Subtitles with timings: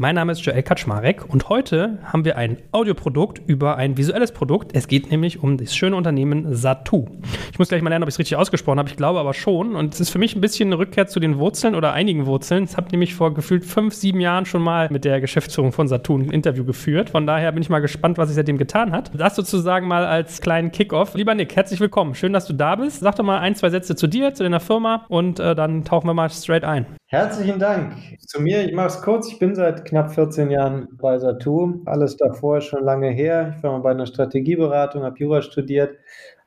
[0.00, 4.70] Mein Name ist Joel Kaczmarek und heute haben wir ein Audioprodukt über ein visuelles Produkt.
[4.72, 7.06] Es geht nämlich um das schöne Unternehmen Satu.
[7.50, 8.88] Ich muss gleich mal lernen, ob ich es richtig ausgesprochen habe.
[8.88, 9.74] Ich glaube aber schon.
[9.74, 12.62] Und es ist für mich ein bisschen eine Rückkehr zu den Wurzeln oder einigen Wurzeln.
[12.62, 16.16] Ich habe nämlich vor gefühlt fünf, sieben Jahren schon mal mit der Geschäftsführung von Satu
[16.16, 17.10] ein Interview geführt.
[17.10, 19.10] Von daher bin ich mal gespannt, was sich seitdem getan hat.
[19.18, 21.14] Das sozusagen mal als kleinen Kickoff.
[21.14, 22.14] Lieber Nick, herzlich willkommen.
[22.14, 23.00] Schön, dass du da bist.
[23.00, 26.06] Sag doch mal ein, zwei Sätze zu dir, zu deiner Firma und äh, dann tauchen
[26.06, 26.86] wir mal straight ein.
[27.10, 27.94] Herzlichen Dank.
[28.26, 29.32] Zu mir, ich mache es kurz.
[29.32, 31.80] Ich bin seit knapp 14 Jahren bei Satu.
[31.86, 33.54] Alles davor ist schon lange her.
[33.56, 35.96] Ich war mal bei einer Strategieberatung, habe Jura studiert,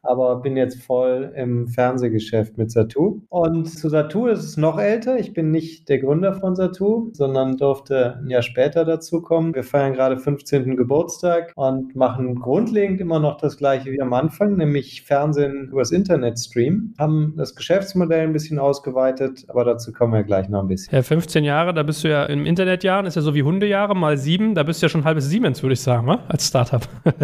[0.03, 3.21] aber bin jetzt voll im Fernsehgeschäft mit Satu.
[3.29, 5.19] Und zu Satu ist es noch älter.
[5.19, 9.53] Ich bin nicht der Gründer von Satu, sondern durfte ein Jahr später dazu kommen.
[9.53, 10.75] Wir feiern gerade 15.
[10.75, 16.39] Geburtstag und machen grundlegend immer noch das gleiche wie am Anfang, nämlich Fernsehen übers Internet
[16.39, 16.95] streamen.
[16.97, 20.93] Haben das Geschäftsmodell ein bisschen ausgeweitet, aber dazu kommen wir gleich noch ein bisschen.
[20.93, 24.17] Ja, 15 Jahre, da bist du ja im Internetjahren, ist ja so wie Hundejahre, mal
[24.17, 26.81] sieben, da bist du ja schon halbes Siemens, würde ich sagen, als Startup.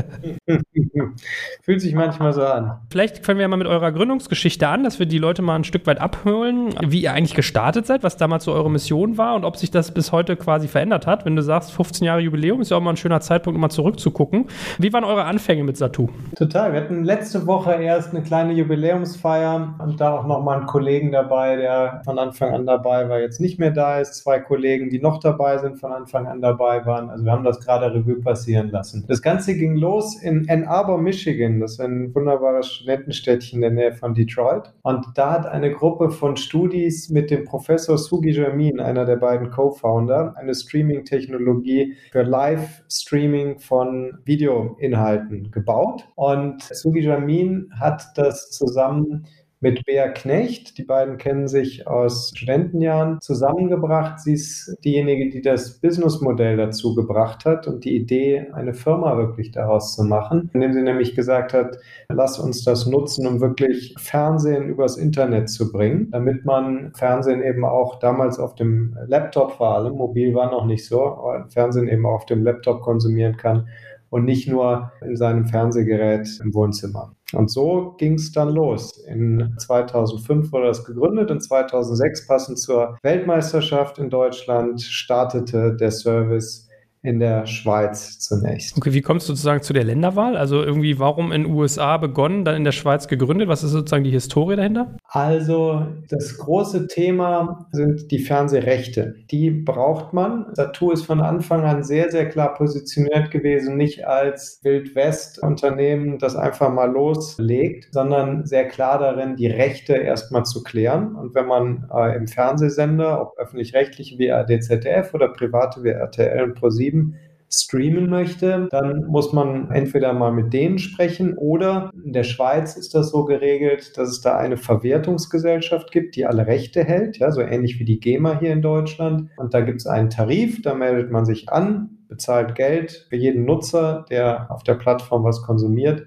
[1.64, 2.67] Fühlt sich manchmal so an.
[2.90, 5.88] Vielleicht fangen wir mal mit eurer Gründungsgeschichte an, dass wir die Leute mal ein Stück
[5.88, 9.58] weit abholen, wie ihr eigentlich gestartet seid, was damals so eure Mission war und ob
[9.58, 11.26] sich das bis heute quasi verändert hat.
[11.26, 13.70] Wenn du sagst, 15 Jahre Jubiläum ist ja auch mal ein schöner Zeitpunkt, um mal
[13.70, 14.46] zurückzugucken.
[14.78, 16.10] Wie waren eure Anfänge mit Satu?
[16.36, 16.74] Total.
[16.74, 21.56] Wir hatten letzte Woche erst eine kleine Jubiläumsfeier und da auch nochmal einen Kollegen dabei,
[21.56, 24.16] der von Anfang an dabei war, jetzt nicht mehr da ist.
[24.16, 27.10] Zwei Kollegen, die noch dabei sind, von Anfang an dabei waren.
[27.10, 29.06] Also wir haben das gerade Revue passieren lassen.
[29.08, 31.60] Das Ganze ging los in Ann Arbor, Michigan.
[31.60, 34.74] Das ist ein wunderbarer wunderbares Studentenstädtchen in der Nähe von Detroit.
[34.84, 39.50] Und da hat eine Gruppe von Studis mit dem Professor Sugi Jamin, einer der beiden
[39.50, 46.08] Co-Founder, eine Streaming-Technologie für Live-Streaming von Videoinhalten gebaut.
[46.16, 49.26] Und Sugi Jamin hat das zusammen
[49.60, 50.78] mit Bea Knecht.
[50.78, 54.20] Die beiden kennen sich aus Studentenjahren zusammengebracht.
[54.20, 59.52] Sie ist diejenige, die das Businessmodell dazu gebracht hat und die Idee, eine Firma wirklich
[59.52, 61.78] daraus zu machen, indem sie nämlich gesagt hat,
[62.10, 67.66] lass uns das nutzen, um wirklich Fernsehen übers Internet zu bringen, damit man Fernsehen eben
[67.66, 71.18] auch damals auf dem Laptop vor allem, mobil war noch nicht so,
[71.50, 73.68] Fernsehen eben auf dem Laptop konsumieren kann
[74.10, 77.17] und nicht nur in seinem Fernsehgerät im Wohnzimmer.
[77.34, 78.98] Und so ging es dann los.
[79.06, 86.67] In 2005 wurde das gegründet, in 2006 passend zur Weltmeisterschaft in Deutschland startete der Service
[87.02, 88.76] in der Schweiz zunächst.
[88.78, 90.36] Okay, wie kommst du sozusagen zu der Länderwahl?
[90.36, 93.48] Also irgendwie, warum in den USA begonnen, dann in der Schweiz gegründet?
[93.48, 94.96] Was ist sozusagen die Historie dahinter?
[95.06, 99.16] Also das große Thema sind die Fernsehrechte.
[99.32, 100.48] Die braucht man.
[100.54, 106.74] Satu ist von Anfang an sehr, sehr klar positioniert gewesen, nicht als Wildwest-Unternehmen, das einfach
[106.74, 111.16] mal loslegt, sondern sehr klar darin, die Rechte erstmal zu klären.
[111.16, 116.56] Und wenn man äh, im Fernsehsender, ob öffentlich-rechtliche wie ADZDF oder private wie RTL und
[116.56, 122.24] ProSieben, Betrieben streamen möchte, dann muss man entweder mal mit denen sprechen oder in der
[122.24, 127.18] Schweiz ist das so geregelt, dass es da eine Verwertungsgesellschaft gibt, die alle Rechte hält,
[127.18, 129.30] ja, so ähnlich wie die GEMA hier in Deutschland.
[129.38, 133.46] Und da gibt es einen Tarif, da meldet man sich an, bezahlt Geld für jeden
[133.46, 136.06] Nutzer, der auf der Plattform was konsumiert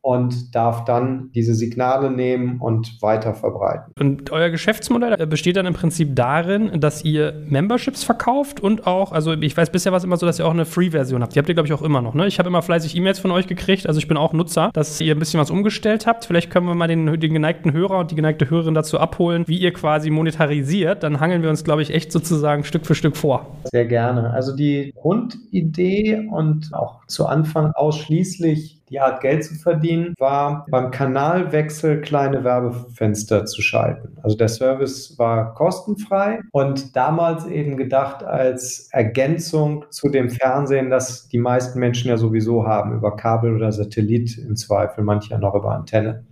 [0.00, 3.92] und darf dann diese Signale nehmen und weiter verbreiten.
[3.98, 9.32] Und euer Geschäftsmodell besteht dann im Prinzip darin, dass ihr Memberships verkauft und auch, also
[9.32, 11.34] ich weiß bisher war es immer so, dass ihr auch eine Free-Version habt.
[11.34, 12.14] Die habt ihr, glaube ich, auch immer noch.
[12.14, 12.26] Ne?
[12.26, 15.14] Ich habe immer fleißig E-Mails von euch gekriegt, also ich bin auch Nutzer, dass ihr
[15.14, 16.24] ein bisschen was umgestellt habt.
[16.24, 19.58] Vielleicht können wir mal den, den geneigten Hörer und die geneigte Hörerin dazu abholen, wie
[19.58, 21.02] ihr quasi monetarisiert.
[21.02, 23.58] Dann hangeln wir uns, glaube ich, echt sozusagen Stück für Stück vor.
[23.72, 24.30] Sehr gerne.
[24.30, 30.90] Also die Grundidee und auch zu Anfang ausschließlich die Art Geld zu verdienen, war beim
[30.90, 34.16] Kanalwechsel kleine Werbefenster zu schalten.
[34.22, 41.28] Also der Service war kostenfrei und damals eben gedacht als Ergänzung zu dem Fernsehen, das
[41.28, 45.54] die meisten Menschen ja sowieso haben, über Kabel oder Satellit im Zweifel, manche ja noch
[45.54, 46.24] über Antenne.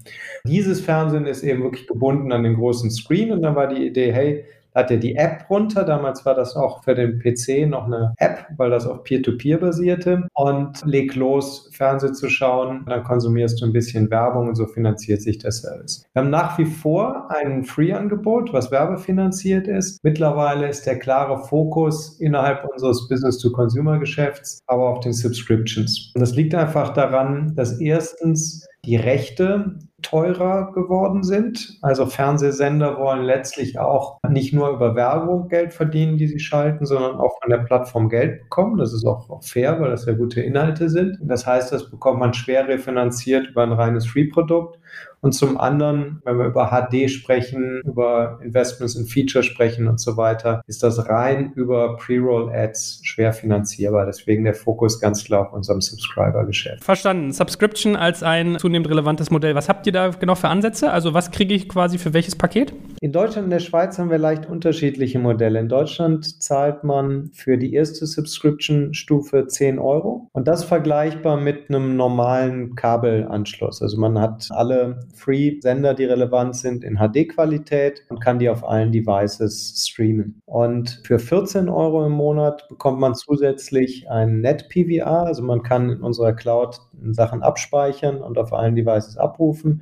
[0.44, 4.12] Dieses Fernsehen ist eben wirklich gebunden an den großen Screen und dann war die Idee,
[4.12, 4.44] hey,
[4.76, 5.82] hat er die App runter.
[5.84, 9.61] Damals war das auch für den PC noch eine App, weil das auf Peer-to-Peer -Peer
[9.61, 10.28] basierte.
[10.34, 12.84] Und leg los, Fernsehen zu schauen.
[12.87, 16.05] Dann konsumierst du ein bisschen Werbung und so finanziert sich der Service.
[16.12, 20.05] Wir haben nach wie vor ein Free-Angebot, was werbefinanziert ist.
[20.05, 26.12] Mittlerweile ist der klare Fokus innerhalb unseres Business-to-Consumer-Geschäfts aber auf den Subscriptions.
[26.14, 31.78] Und das liegt einfach daran, dass erstens die Rechte teurer geworden sind.
[31.81, 37.16] Also Fernsehsender wollen letztlich auch nicht nur über Werbung Geld verdienen, die sie schalten, sondern
[37.16, 38.76] auch von der Plattform Geld bekommen.
[38.76, 41.19] Das ist auch, fair, weil das ja gute Inhalte sind.
[41.22, 44.78] Das heißt, das bekommt man schwer refinanziert über ein reines Free-Produkt.
[45.20, 50.16] Und zum anderen, wenn wir über HD sprechen, über Investments in Feature sprechen und so
[50.16, 54.06] weiter, ist das rein über Pre-Roll-Ads schwer finanzierbar.
[54.06, 56.84] Deswegen der Fokus ganz klar auf unserem Subscriber-Geschäft.
[56.84, 57.32] Verstanden.
[57.32, 59.54] Subscription als ein zunehmend relevantes Modell.
[59.54, 60.91] Was habt ihr da genau für Ansätze?
[60.91, 62.73] Also was kriege ich quasi für welches Paket?
[63.00, 65.61] In Deutschland und der Schweiz haben wir leicht unterschiedliche Modelle.
[65.61, 71.97] In Deutschland zahlt man für die erste Subscription-Stufe 10 Euro und das vergleichbar mit einem
[71.97, 73.83] normalen Kabelanschluss.
[73.83, 78.93] Also man hat alle Free-Sender, die relevant sind, in HD-Qualität und kann die auf allen
[78.93, 80.41] Devices streamen.
[80.47, 86.00] Und für 14 Euro im Monat bekommt man zusätzlich ein Net-PVR, also man kann in
[86.00, 86.81] unserer Cloud
[87.11, 89.75] Sachen abspeichern und auf allen Devices abrufen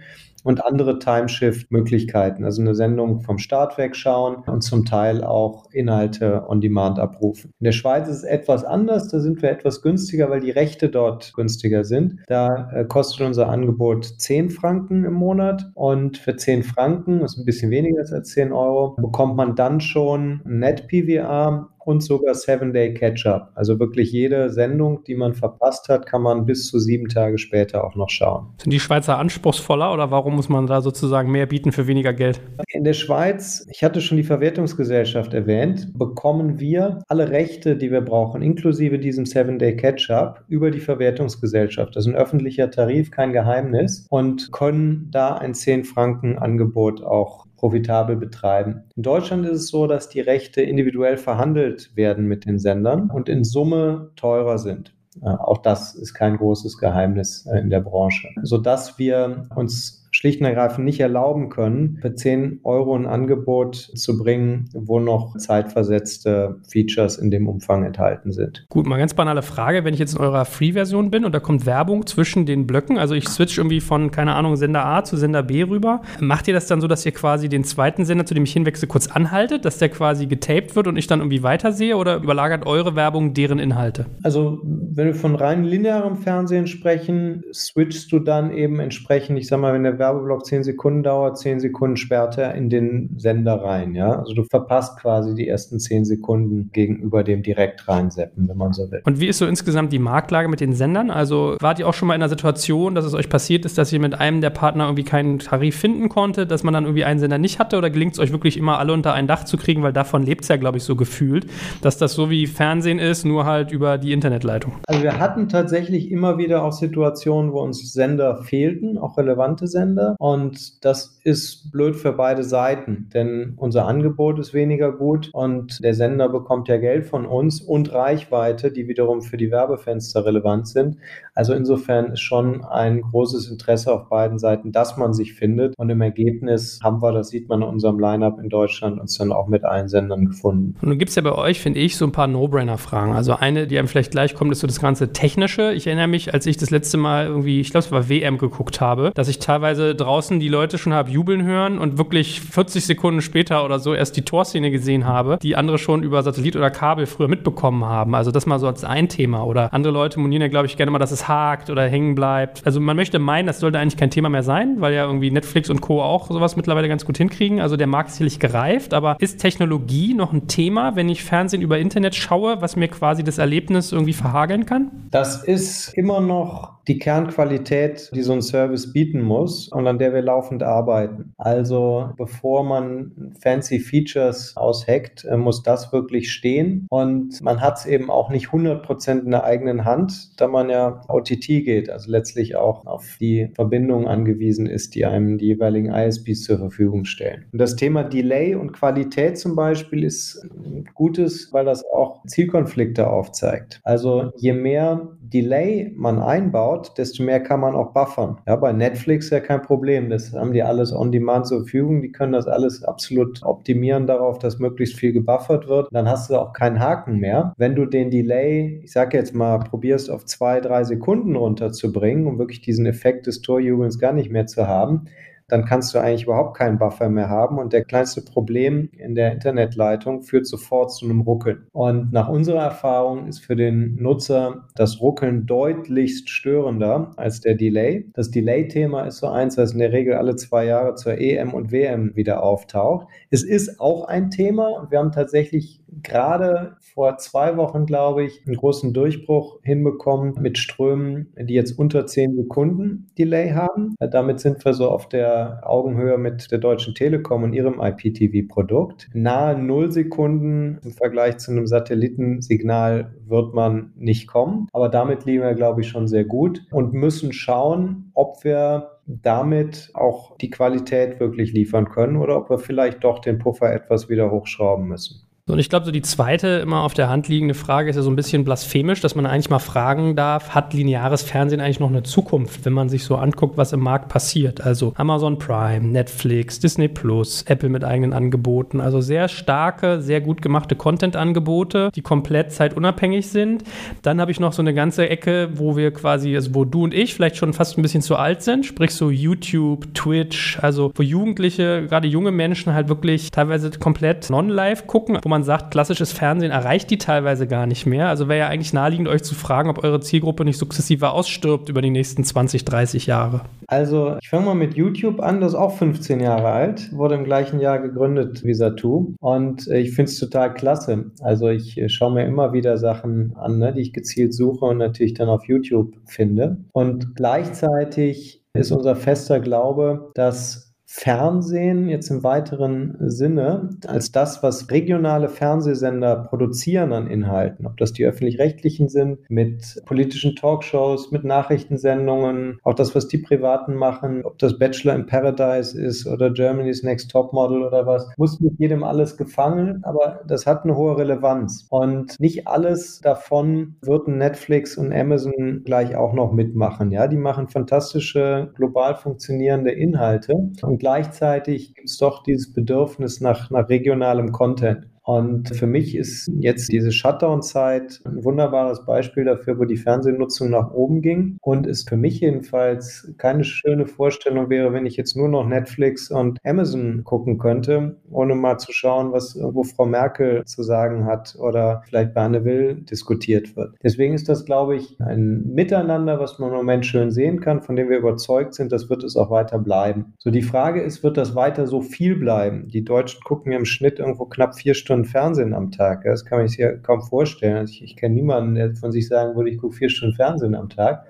[0.45, 6.61] und andere Timeshift-Möglichkeiten, also eine Sendung vom Start wegschauen und zum Teil auch Inhalte on
[6.61, 7.51] Demand abrufen.
[7.59, 10.91] In der Schweiz ist es etwas anders, da sind wir etwas günstiger, weil die Rechte
[10.91, 12.21] dort günstiger sind.
[12.27, 17.39] Da äh, kostet unser Angebot 10 Franken im Monat und für 10 Franken, das ist
[17.39, 22.95] ein bisschen weniger als 10 Euro, bekommt man dann schon Net PVR und sogar Seven-Day
[22.95, 23.53] Catch-up.
[23.55, 27.85] Also wirklich jede Sendung, die man verpasst hat, kann man bis zu sieben Tage später
[27.85, 28.49] auch noch schauen.
[28.59, 32.41] Sind die Schweizer anspruchsvoller oder warum muss man da sozusagen mehr bieten für weniger Geld?
[32.69, 38.01] In der Schweiz, ich hatte schon die Verwertungsgesellschaft erwähnt, bekommen wir alle Rechte, die wir
[38.01, 41.97] brauchen, inklusive diesem Seven-Day Catch-up, über die Verwertungsgesellschaft.
[41.97, 48.83] Das ist ein öffentlicher Tarif, kein Geheimnis und können da ein 10-Franken-Angebot auch profitabel betreiben.
[48.95, 53.31] In Deutschland ist es so, dass die Rechte individuell verhandelt werden mit den Sendern und
[53.31, 54.95] in Summe teurer sind.
[55.23, 60.41] Äh, auch das ist kein großes Geheimnis äh, in der Branche, sodass wir uns schlicht
[60.41, 66.61] und ergreifend nicht erlauben können, für 10 Euro ein Angebot zu bringen, wo noch zeitversetzte
[66.69, 68.65] Features in dem Umfang enthalten sind.
[68.69, 71.67] Gut, mal ganz banale Frage, wenn ich jetzt in eurer Free-Version bin und da kommt
[71.67, 75.43] Werbung zwischen den Blöcken, also ich switch irgendwie von, keine Ahnung, Sender A zu Sender
[75.43, 78.45] B rüber, macht ihr das dann so, dass ihr quasi den zweiten Sender, zu dem
[78.45, 82.19] ich hinwechsle, kurz anhaltet, dass der quasi getaped wird und ich dann irgendwie weitersehe oder
[82.19, 84.07] überlagert eure Werbung deren Inhalte?
[84.23, 89.59] Also, wenn wir von rein linearem Fernsehen sprechen, switchst du dann eben entsprechend, ich sag
[89.59, 93.95] mal, wenn der Werbeblock 10 Sekunden dauert, 10 Sekunden sperrt er in den Sender rein.
[93.95, 94.19] Ja?
[94.19, 98.91] Also du verpasst quasi die ersten 10 Sekunden gegenüber dem direkt reinseppen, wenn man so
[98.91, 99.01] will.
[99.05, 101.11] Und wie ist so insgesamt die Marktlage mit den Sendern?
[101.11, 103.93] Also wart ihr auch schon mal in einer Situation, dass es euch passiert ist, dass
[103.93, 107.19] ihr mit einem der Partner irgendwie keinen Tarif finden konnte, dass man dann irgendwie einen
[107.19, 107.79] Sender nicht hatte?
[107.79, 109.83] Oder gelingt es euch wirklich immer alle unter ein Dach zu kriegen?
[109.83, 111.47] Weil davon lebt es ja, glaube ich, so gefühlt,
[111.81, 114.75] dass das so wie Fernsehen ist, nur halt über die Internetleitung.
[114.87, 119.94] Also wir hatten tatsächlich immer wieder auch Situationen, wo uns Sender fehlten, auch relevante Sender.
[119.95, 120.17] Ende.
[120.19, 125.95] Und das ist blöd für beide Seiten, denn unser Angebot ist weniger gut und der
[125.95, 130.97] Sender bekommt ja Geld von uns und Reichweite, die wiederum für die Werbefenster relevant sind.
[131.35, 135.75] Also insofern ist schon ein großes Interesse auf beiden Seiten, dass man sich findet.
[135.79, 139.33] Und im Ergebnis haben wir, das sieht man in unserem Lineup in Deutschland, uns dann
[139.33, 140.77] auch mit allen Sendern gefunden.
[140.83, 143.13] Und nun gibt es ja bei euch, finde ich, so ein paar No-Brainer-Fragen.
[143.13, 145.73] Also eine, die einem vielleicht gleich kommt, ist so das ganze Technische.
[145.73, 148.81] Ich erinnere mich, als ich das letzte Mal irgendwie, ich glaube, es war WM geguckt
[148.81, 153.21] habe, dass ich teilweise draußen die Leute schon habe jubeln hören und wirklich 40 Sekunden
[153.21, 157.07] später oder so erst die Torszene gesehen habe, die andere schon über Satellit oder Kabel
[157.07, 158.15] früher mitbekommen haben.
[158.15, 159.45] Also das mal so als ein Thema.
[159.45, 162.63] Oder andere Leute monieren ja, glaube ich, gerne mal, dass es hakt oder hängen bleibt.
[162.65, 165.69] Also man möchte meinen, das sollte eigentlich kein Thema mehr sein, weil ja irgendwie Netflix
[165.69, 166.03] und Co.
[166.03, 167.61] auch sowas mittlerweile ganz gut hinkriegen.
[167.61, 171.61] Also der Markt ist sicherlich gereift, aber ist Technologie noch ein Thema, wenn ich Fernsehen
[171.61, 174.91] über Internet schaue, was mir quasi das Erlebnis irgendwie verhageln kann?
[175.11, 180.13] Das ist immer noch die Kernqualität, die so ein Service bieten muss und an der
[180.13, 181.33] wir laufend arbeiten.
[181.39, 187.87] Also bevor man fancy Features aushackt, äh, muss das wirklich stehen und man hat es
[187.87, 192.57] eben auch nicht 100% in der eigenen Hand, da man ja OTT geht, also letztlich
[192.57, 197.47] auch auf die Verbindung angewiesen ist, die einem die jeweiligen ISPs zur Verfügung stellen.
[197.53, 200.47] Und das Thema Delay und Qualität zum Beispiel ist
[200.95, 203.81] gutes, weil das auch Zielkonflikte aufzeigt.
[203.85, 208.39] Also je mehr Delay man einbaut, desto mehr kann man auch buffern.
[208.47, 210.11] Ja, bei Netflix ja kein Problem.
[210.11, 212.03] Das haben die alles on demand zur Verfügung.
[212.03, 215.89] Die können das alles absolut optimieren darauf, dass möglichst viel gebuffert wird.
[215.93, 217.55] Dann hast du auch keinen Haken mehr.
[217.57, 222.39] Wenn du den Delay, ich sage jetzt mal, probierst auf zwei, drei Sekunden runterzubringen, um
[222.39, 225.07] wirklich diesen Effekt des Torjubelns gar nicht mehr zu haben,
[225.49, 229.33] dann kannst du eigentlich überhaupt keinen Buffer mehr haben und der kleinste Problem in der
[229.33, 231.67] Internetleitung führt sofort zu einem Ruckeln.
[231.73, 238.11] Und nach unserer Erfahrung ist für den Nutzer das Ruckeln deutlichst störender als der Delay.
[238.15, 241.73] Das Delay-Thema ist so eins, das in der Regel alle zwei Jahre zur EM und
[241.73, 243.09] WM wieder auftaucht.
[243.31, 248.43] Es ist auch ein Thema und wir haben tatsächlich gerade vor zwei Wochen, glaube ich,
[248.47, 253.95] einen großen Durchbruch hinbekommen mit Strömen, die jetzt unter 10 Sekunden Delay haben.
[253.99, 259.11] Damit sind wir so auf der Augenhöhe mit der Deutschen Telekom und ihrem IPTV-Produkt.
[259.13, 264.69] Nahe 0 Sekunden im Vergleich zu einem Satellitensignal wird man nicht kommen.
[264.73, 269.91] Aber damit liegen wir, glaube ich, schon sehr gut und müssen schauen, ob wir damit
[269.95, 274.31] auch die Qualität wirklich liefern können oder ob wir vielleicht doch den Puffer etwas wieder
[274.31, 275.24] hochschrauben müssen.
[275.47, 278.09] Und ich glaube, so die zweite immer auf der Hand liegende Frage ist ja so
[278.09, 282.03] ein bisschen blasphemisch, dass man eigentlich mal fragen darf, hat lineares Fernsehen eigentlich noch eine
[282.03, 284.63] Zukunft, wenn man sich so anguckt, was im Markt passiert?
[284.63, 290.41] Also Amazon Prime, Netflix, Disney Plus, Apple mit eigenen Angeboten, also sehr starke, sehr gut
[290.41, 293.65] gemachte Content-Angebote, die komplett zeitunabhängig sind.
[294.01, 296.95] Dann habe ich noch so eine ganze Ecke, wo wir quasi, also wo du und
[296.95, 301.03] ich vielleicht schon fast ein bisschen zu alt sind, sprich so YouTube, Twitch, also wo
[301.03, 306.13] Jugendliche, gerade junge Menschen halt wirklich teilweise komplett non-live gucken, wo man man sagt, klassisches
[306.13, 308.09] Fernsehen erreicht die teilweise gar nicht mehr.
[308.09, 311.83] Also wäre ja eigentlich naheliegend, euch zu fragen, ob eure Zielgruppe nicht sukzessive ausstirbt über
[311.83, 313.41] die nächsten 20, 30 Jahre.
[313.67, 317.25] Also ich fange mal mit YouTube an, das ist auch 15 Jahre alt, wurde im
[317.25, 321.11] gleichen Jahr gegründet wie Satu und äh, ich finde es total klasse.
[321.21, 324.79] Also ich äh, schaue mir immer wieder Sachen an, ne, die ich gezielt suche und
[324.79, 326.59] natürlich dann auf YouTube finde.
[326.73, 330.64] Und gleichzeitig ist unser fester Glaube, dass
[330.97, 337.93] Fernsehen jetzt im weiteren Sinne als das, was regionale Fernsehsender produzieren an Inhalten, ob das
[337.93, 344.39] die öffentlich-rechtlichen sind, mit politischen Talkshows, mit Nachrichtensendungen, auch das, was die Privaten machen, ob
[344.39, 349.17] das Bachelor in Paradise ist oder Germany's Next Topmodel oder was, muss mit jedem alles
[349.17, 351.67] gefangen, aber das hat eine hohe Relevanz.
[351.71, 356.93] Und nicht alles davon würden Netflix und Amazon gleich auch noch mitmachen.
[356.93, 363.49] Ja, die machen fantastische, global funktionierende Inhalte und gleichzeitig gibt es doch dieses Bedürfnis nach,
[363.49, 364.87] nach regionalem Content.
[365.05, 370.73] Und für mich ist jetzt diese Shutdown-Zeit ein wunderbares Beispiel dafür, wo die Fernsehnutzung nach
[370.73, 375.29] oben ging und es für mich jedenfalls keine schöne Vorstellung wäre, wenn ich jetzt nur
[375.29, 380.63] noch Netflix und Amazon gucken könnte, ohne mal zu schauen, was irgendwo Frau Merkel zu
[380.63, 383.75] sagen hat oder vielleicht bei Anne Will diskutiert wird.
[383.83, 387.77] Deswegen ist das, glaube ich, ein Miteinander, was man im Moment schön sehen kann, von
[387.77, 390.15] dem wir überzeugt sind, das wird es auch weiter bleiben.
[390.19, 392.69] So die Frage ist, wird das weiter so viel bleiben?
[392.69, 396.05] Die Deutschen gucken im Schnitt irgendwo knapp vier Stunden Stunden Fernsehen am Tag.
[396.05, 397.57] Das kann man sich ja kaum vorstellen.
[397.57, 400.55] Also ich, ich kenne niemanden, der von sich sagen würde, ich gucke vier Stunden Fernsehen
[400.55, 401.07] am Tag.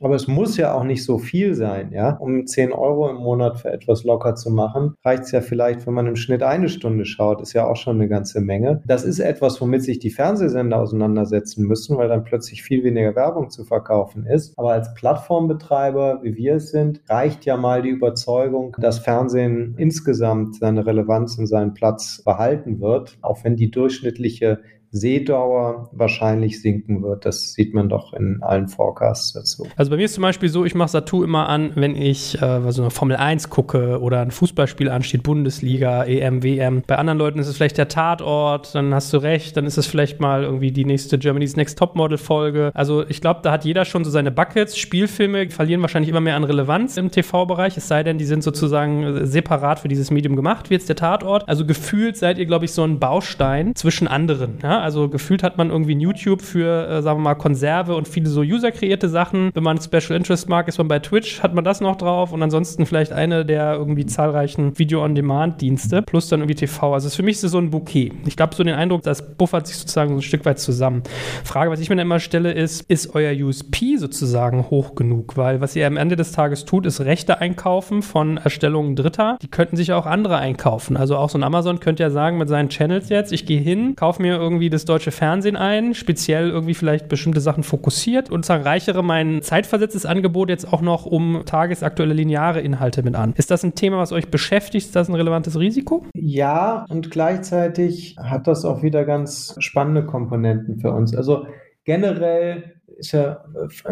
[0.00, 2.16] Aber es muss ja auch nicht so viel sein, ja.
[2.16, 5.94] Um 10 Euro im Monat für etwas locker zu machen, reicht es ja vielleicht, wenn
[5.94, 8.82] man im Schnitt eine Stunde schaut, ist ja auch schon eine ganze Menge.
[8.86, 13.50] Das ist etwas, womit sich die Fernsehsender auseinandersetzen müssen, weil dann plötzlich viel weniger Werbung
[13.50, 14.58] zu verkaufen ist.
[14.58, 20.56] Aber als Plattformbetreiber, wie wir es sind, reicht ja mal die Überzeugung, dass Fernsehen insgesamt
[20.56, 24.60] seine Relevanz und seinen Platz behalten wird, auch wenn die durchschnittliche
[24.94, 27.26] Seedauer wahrscheinlich sinken wird.
[27.26, 29.66] Das sieht man doch in allen Forecasts dazu.
[29.76, 32.70] Also bei mir ist zum Beispiel so, ich mache Satu immer an, wenn ich äh,
[32.70, 36.82] so eine Formel 1 gucke oder ein Fußballspiel ansteht, Bundesliga, EM, WM.
[36.86, 39.86] Bei anderen Leuten ist es vielleicht der Tatort, dann hast du recht, dann ist es
[39.86, 42.70] vielleicht mal irgendwie die nächste Germany's Next Topmodel Folge.
[42.72, 44.78] Also ich glaube, da hat jeder schon so seine Buckets.
[44.78, 49.26] Spielfilme verlieren wahrscheinlich immer mehr an Relevanz im TV-Bereich, es sei denn, die sind sozusagen
[49.26, 51.48] separat für dieses Medium gemacht, wie jetzt der Tatort.
[51.48, 54.58] Also gefühlt seid ihr, glaube ich, so ein Baustein zwischen anderen.
[54.62, 54.83] Ja?
[54.84, 58.42] Also gefühlt hat man irgendwie YouTube für, äh, sagen wir mal, Konserve und viele so
[58.42, 59.50] user-kreierte Sachen.
[59.54, 62.42] Wenn man Special Interest mag, ist man bei Twitch, hat man das noch drauf und
[62.42, 66.92] ansonsten vielleicht eine der irgendwie zahlreichen Video-on-Demand-Dienste plus dann irgendwie TV.
[66.92, 68.12] Also für mich ist es so ein Bouquet.
[68.26, 71.02] Ich glaube, so den Eindruck, das buffert sich sozusagen so ein Stück weit zusammen.
[71.44, 75.38] Frage, was ich mir dann immer stelle, ist, ist euer USP sozusagen hoch genug?
[75.38, 79.38] Weil was ihr am Ende des Tages tut, ist Rechte einkaufen von Erstellungen Dritter.
[79.40, 80.98] Die könnten sich auch andere einkaufen.
[80.98, 83.96] Also auch so ein Amazon könnte ja sagen mit seinen Channels jetzt, ich gehe hin,
[83.96, 89.02] kaufe mir irgendwie das deutsche Fernsehen ein, speziell irgendwie vielleicht bestimmte Sachen fokussiert und reichere
[89.02, 93.32] mein zeitversetztes Angebot jetzt auch noch um tagesaktuelle lineare Inhalte mit an.
[93.36, 94.86] Ist das ein Thema, was euch beschäftigt?
[94.86, 96.04] Ist das ein relevantes Risiko?
[96.14, 101.14] Ja, und gleichzeitig hat das auch wieder ganz spannende Komponenten für uns.
[101.16, 101.46] Also
[101.84, 103.44] generell ist ja,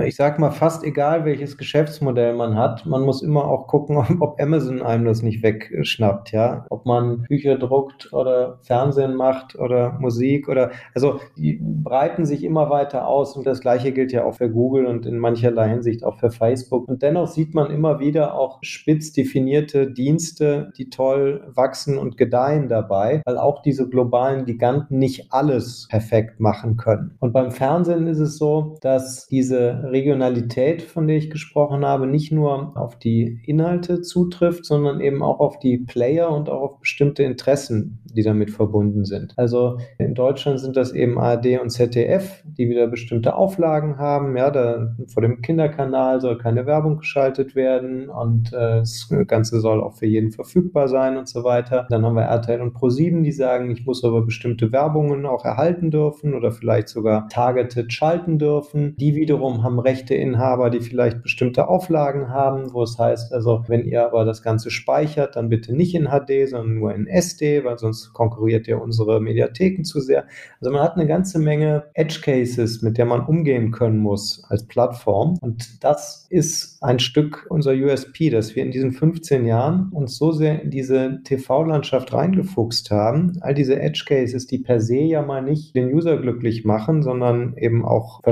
[0.04, 2.87] ich sag mal, fast egal, welches Geschäftsmodell man hat.
[2.87, 6.66] Man muss immer auch gucken, ob Amazon einem das nicht wegschnappt, ja.
[6.71, 12.71] Ob man Bücher druckt oder Fernsehen macht oder Musik oder, also die breiten sich immer
[12.71, 16.18] weiter aus und das Gleiche gilt ja auch für Google und in mancherlei Hinsicht auch
[16.18, 16.88] für Facebook.
[16.88, 22.68] Und dennoch sieht man immer wieder auch spitz definierte Dienste, die toll wachsen und gedeihen
[22.68, 27.16] dabei, weil auch diese globalen Giganten nicht alles perfekt machen können.
[27.21, 32.30] Und beim Fernsehen ist es so, dass diese Regionalität, von der ich gesprochen habe, nicht
[32.30, 37.22] nur auf die Inhalte zutrifft, sondern eben auch auf die Player und auch auf bestimmte
[37.22, 39.32] Interessen, die damit verbunden sind.
[39.37, 44.37] Also in Deutschland sind das eben ARD und ZDF, die wieder bestimmte Auflagen haben.
[44.37, 49.82] Ja, da vor dem Kinderkanal soll keine Werbung geschaltet werden und äh, das Ganze soll
[49.82, 51.87] auch für jeden verfügbar sein und so weiter.
[51.88, 55.90] Dann haben wir RTL und Pro7, die sagen, ich muss aber bestimmte Werbungen auch erhalten
[55.90, 58.81] dürfen oder vielleicht sogar targeted schalten dürfen.
[58.98, 64.04] Die wiederum haben Rechteinhaber, die vielleicht bestimmte Auflagen haben, wo es heißt, also wenn ihr
[64.04, 68.12] aber das Ganze speichert, dann bitte nicht in HD, sondern nur in SD, weil sonst
[68.12, 70.24] konkurriert ja unsere Mediatheken zu sehr.
[70.60, 74.66] Also man hat eine ganze Menge Edge Cases, mit der man umgehen können muss als
[74.66, 75.38] Plattform.
[75.40, 80.32] Und das ist ein Stück unser USP, dass wir in diesen 15 Jahren uns so
[80.32, 83.38] sehr in diese TV-Landschaft reingefuchst haben.
[83.40, 87.56] All diese Edge Cases, die per se ja mal nicht den User glücklich machen, sondern
[87.56, 88.22] eben auch